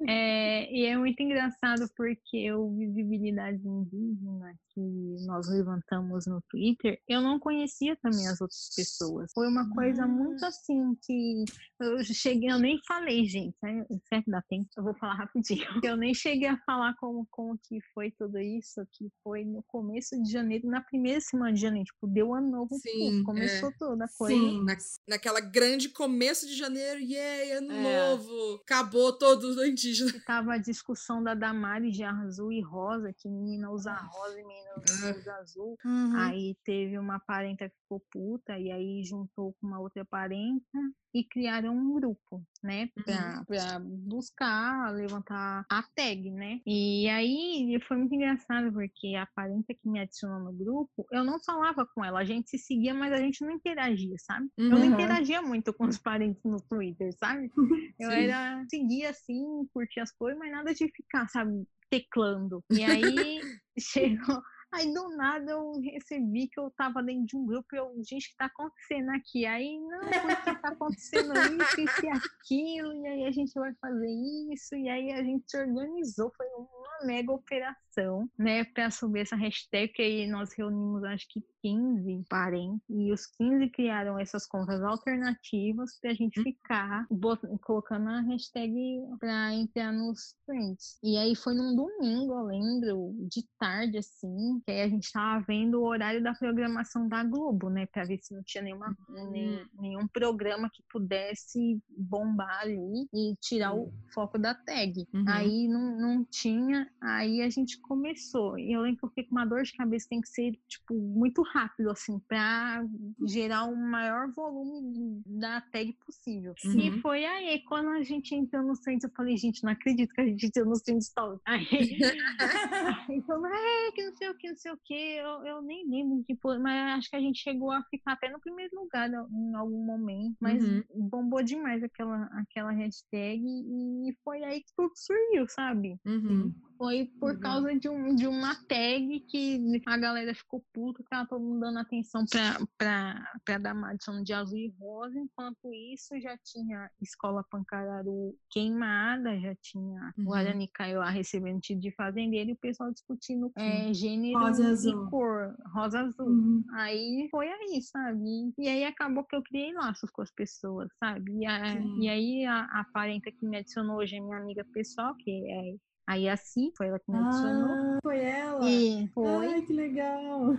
[0.07, 7.21] É, e é muito engraçado porque o Visibilidade Indígena que nós levantamos no Twitter, eu
[7.21, 9.31] não conhecia também as outras pessoas.
[9.35, 11.45] Foi uma coisa muito assim que
[11.81, 13.85] eu cheguei, eu nem falei, gente, né?
[14.09, 14.69] será que dá tempo?
[14.77, 15.61] Eu vou falar rapidinho.
[15.93, 20.21] Eu nem cheguei a falar como, como que foi tudo isso, que foi no começo
[20.23, 23.73] de janeiro, na primeira semana de janeiro, tipo, deu ano novo, Sim, puf, começou é.
[23.79, 24.37] toda a coisa.
[24.37, 24.65] Sim.
[24.65, 24.77] Na,
[25.09, 28.11] naquela grande começo de janeiro, yay, ano É.
[28.11, 28.61] novo!
[28.63, 30.13] Acabou todo o indígena.
[30.13, 34.45] que tava a discussão da Damari de azul e rosa, que menina usa rosa e
[34.45, 34.70] menina
[35.19, 35.77] Usa azul.
[35.85, 36.17] Uhum.
[36.17, 40.79] Aí teve uma parenta que ficou puta, e aí juntou com uma outra parenta
[41.13, 42.89] e criaram um grupo, né?
[43.05, 46.61] Pra, pra buscar levantar a tag, né?
[46.65, 51.41] E aí foi muito engraçado, porque a parenta que me adicionou no grupo, eu não
[51.43, 54.49] falava com ela, a gente se seguia, mas a gente não interagia, sabe?
[54.57, 54.95] Eu não Uhum.
[54.95, 57.51] interagia muito com os parentes no Twitter, sabe?
[57.99, 58.17] Eu Sim.
[58.17, 62.65] era seguia assim, curtia as coisas, mas nada de ficar, sabe, teclando.
[62.71, 63.41] E aí
[63.79, 64.41] chegou.
[64.73, 68.27] Aí do nada eu recebi que eu tava dentro de um grupo e eu, gente,
[68.29, 69.45] o que tá acontecendo aqui?
[69.47, 74.11] Aí, não, porque tá acontecendo isso, isso e aquilo, e aí a gente vai fazer
[74.53, 79.35] isso, e aí a gente se organizou, foi uma mega operação, né, pra subir essa
[79.37, 84.83] hashtag, que aí nós reunimos acho que 15 parentes, e os 15 criaram essas contas
[84.83, 88.73] alternativas pra gente ficar bot- colocando a hashtag
[89.19, 90.99] pra entrar nos trends.
[91.03, 95.45] E aí foi num domingo, eu lembro, de tarde, assim, que aí a gente tava
[95.47, 98.97] vendo o horário da programação da Globo, né, pra ver se não tinha nenhuma,
[99.31, 105.07] nem- nenhum programa que pudesse bombar ali e tirar o foco da tag.
[105.13, 105.25] Uhum.
[105.29, 108.59] Aí não, não tinha, aí a gente começou.
[108.59, 110.95] E eu lembro que eu fiquei com uma dor de cabeça, tem que ser, tipo,
[110.95, 112.85] muito rápido, assim, pra
[113.27, 116.55] gerar o maior volume da tag possível.
[116.65, 117.01] E Uhum.
[117.01, 120.25] foi aí, quando a gente entrou no Trends, eu falei, gente, não acredito que a
[120.27, 121.41] gente entrou no Trends Talk.
[121.47, 121.59] Aí,
[123.09, 125.89] aí falou, é, que não sei o que, não sei o que, eu, eu nem
[125.89, 129.55] lembro, tipo, mas acho que a gente chegou a ficar até no primeiro lugar em
[129.55, 130.83] algum momento, mas Uhum.
[131.09, 135.97] bombou demais aquela, aquela hashtag e foi aí que tudo surgiu, sabe?
[136.05, 136.53] Uhum.
[136.77, 137.43] Foi por Legal.
[137.43, 141.61] causa de, um, de uma tag que a galera ficou puta, que tava todo mundo
[141.61, 145.19] dando atenção pra, pra, pra dar Madison de azul e rosa.
[145.19, 150.25] Enquanto isso, já tinha Escola Pancararu queimada, já tinha Uhum.
[150.25, 155.11] Guarani Kaiowá recebendo título de fazendeiro e o pessoal discutindo é, gênero Rosa e azul.
[155.11, 156.29] cor, rosa azul.
[156.29, 156.65] Uhum.
[156.75, 158.53] Aí foi aí, sabe?
[158.59, 161.31] E aí acabou que eu criei laços com as pessoas, sabe?
[161.41, 165.15] E, a- e aí a, a parenta que me adicionou hoje é minha amiga pessoal,
[165.17, 165.75] que é
[166.11, 167.73] a Yaci, foi ela que me adicionou.
[167.73, 168.69] Ah, foi ela?
[168.71, 169.47] E foi.
[169.47, 170.55] Ai, que legal.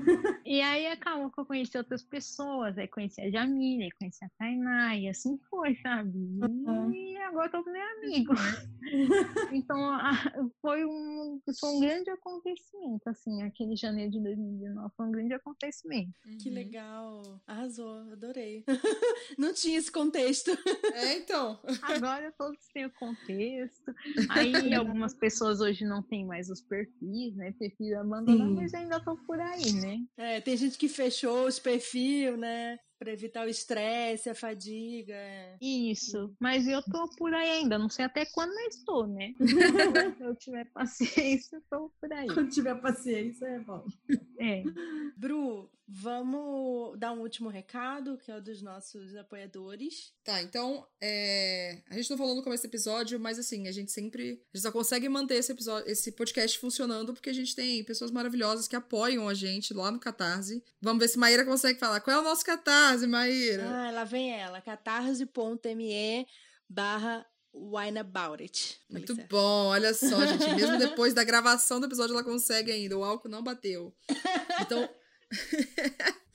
[0.46, 4.30] E aí acabou que eu conheci outras pessoas, aí conheci a Jamília, aí conheci a
[4.38, 6.18] Tainá, e assim foi, sabe?
[6.18, 6.92] Uhum.
[6.94, 8.34] E agora eu tô com meu amigo.
[9.52, 10.12] então a-
[10.62, 16.12] foi um, foi um grande acontecimento, assim, aquele janeiro de 2019 foi um grande acontecimento.
[16.42, 16.56] Que Uhum.
[16.56, 17.42] legal.
[17.46, 18.64] Arrasou, adorei.
[19.38, 20.52] Não tinha esse contexto.
[20.94, 21.60] É, então.
[21.84, 23.94] Agora todos têm o contexto.
[24.30, 27.52] Aí algumas pessoas hoje não têm mais os perfis, né?
[27.58, 28.56] Prefiro abandonar, Sim.
[28.56, 29.98] mas ainda tô por aí, né?
[30.18, 32.78] É, tem gente que fechou os perfis, né?
[33.02, 35.16] Pra evitar o estresse, a fadiga.
[35.16, 35.58] é.
[35.60, 39.34] Isso, mas eu tô por aí ainda, não sei até quando eu estou, né?
[40.18, 42.28] Se eu tiver paciência, eu tô por aí.
[42.28, 43.84] Quando tiver paciência, é bom.
[44.40, 44.62] É.
[45.18, 50.14] Bru, vamos dar um último recado, que é o dos nossos apoiadores.
[50.24, 53.92] Tá, então, é, a gente não falou no começo do episódio, mas assim, a gente
[53.92, 54.42] sempre.
[54.54, 58.12] A gente só consegue manter esse episódio, esse podcast funcionando porque a gente tem pessoas
[58.12, 60.64] maravilhosas que apoiam a gente lá no Catarse.
[60.82, 62.00] Vamos ver se Maíra consegue falar.
[62.00, 63.64] Qual é o nosso Catarse, Maíra?
[63.68, 66.28] Ah, lá vem ela, catarse.me
[66.70, 68.80] barra wine about it.
[68.90, 69.30] Muito certo.
[69.30, 70.50] bom, olha só, gente.
[70.56, 72.98] Mesmo depois da gravação do episódio, ela consegue ainda.
[72.98, 73.94] O álcool não bateu.
[74.62, 74.90] Então.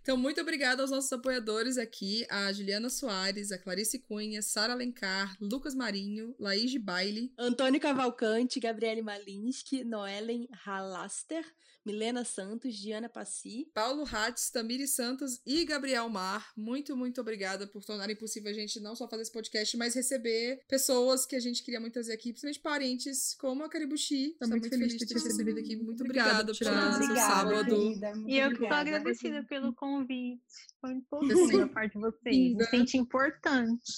[0.00, 5.36] então, muito obrigada aos nossos apoiadores aqui: a Juliana Soares, a Clarice Cunha, Sara Alencar,
[5.40, 11.44] Lucas Marinho, Laís de Baile, Antônio Cavalcante, Gabriele Malinsky, Noellen Halaster,
[11.84, 13.70] Milena Santos, Diana Passi.
[13.72, 16.50] Paulo Hatz, Tamiri Santos e Gabriel Mar.
[16.56, 20.60] Muito, muito obrigada por tornarem possível a gente não só fazer esse podcast, mas receber
[20.68, 24.34] pessoas que a gente queria muito trazer aqui, principalmente parentes, como a Caribuchi.
[24.36, 25.76] Tá muito, feliz de ter te recebido aqui.
[25.76, 27.76] Muito obrigada por tirar seu Obrigada, sábado.
[27.76, 28.80] querida, muito E eu que obrigada.
[28.80, 30.42] agradecida pelo convite.
[30.80, 31.58] Foi um pouco Sim.
[31.58, 32.54] da parte de vocês.
[32.54, 33.94] Me senti importante.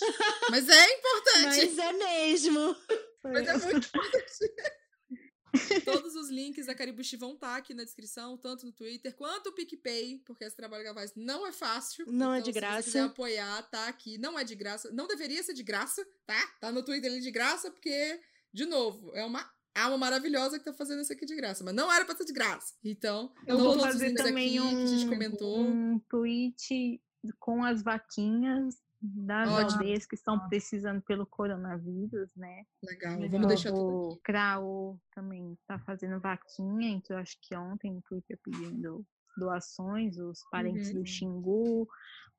[0.51, 1.45] Mas é importante.
[1.67, 2.77] Mas é mesmo.
[3.25, 5.83] Mas é muito importante.
[5.85, 9.53] Todos os links da Caribuchi vão estar aqui na descrição, tanto no Twitter quanto o
[9.55, 12.05] PicPay, porque esse trabalho que ela faz não é fácil.
[12.07, 12.77] Não é Então, de Se graça.
[12.83, 14.19] você quiser apoiar, tá aqui.
[14.19, 14.91] Não é de graça.
[14.93, 16.47] Não deveria ser de graça, tá?
[16.61, 18.21] Tá no Twitter ali de graça, porque,
[18.53, 19.51] de novo, é uma
[19.85, 21.63] alma maravilhosa que tá fazendo isso aqui de graça.
[21.65, 22.75] Mas não era pra ser de graça.
[22.85, 25.61] Então, Eu vou todos fazer também aqui um, que a gente comentou.
[25.61, 27.01] um tweet
[27.39, 29.79] com as vaquinhas das Ótimo.
[29.79, 32.65] aldeias que estão precisando pelo coronavírus, né?
[32.83, 33.29] Legal.
[33.31, 38.39] Vamos deixar tudo O Crau também tá fazendo vaquinha, então acho que ontem no Twitter
[38.43, 39.07] pedindo
[39.39, 41.01] doações, os parentes Uhum.
[41.01, 41.89] do Xingu,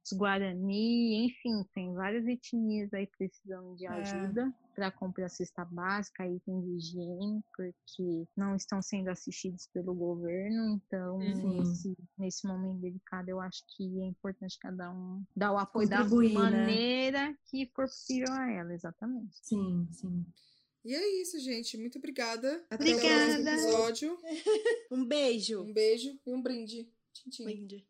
[0.03, 3.91] os Guarani, enfim, tem várias etnias aí precisando de É.
[3.91, 10.80] ajuda para comprar cesta básica, item de higiene, porque não estão sendo assistidos pelo governo,
[10.85, 11.57] então Uhum.
[11.57, 16.03] nesse, nesse momento delicado eu acho que é importante cada um dar o apoio da
[16.03, 16.07] né?
[16.34, 19.35] maneira que for possível a ela, exatamente.
[19.41, 20.26] Sim, sim.
[20.90, 21.78] E é isso, gente.
[21.78, 22.66] Muito obrigada.
[22.68, 23.06] Até Obrigada.
[23.06, 24.20] o próximo episódio.
[24.91, 25.61] Um beijo.
[25.61, 26.91] Um beijo e um brinde.
[27.14, 27.44] Tchim, tchim.
[27.44, 27.88] Brinde.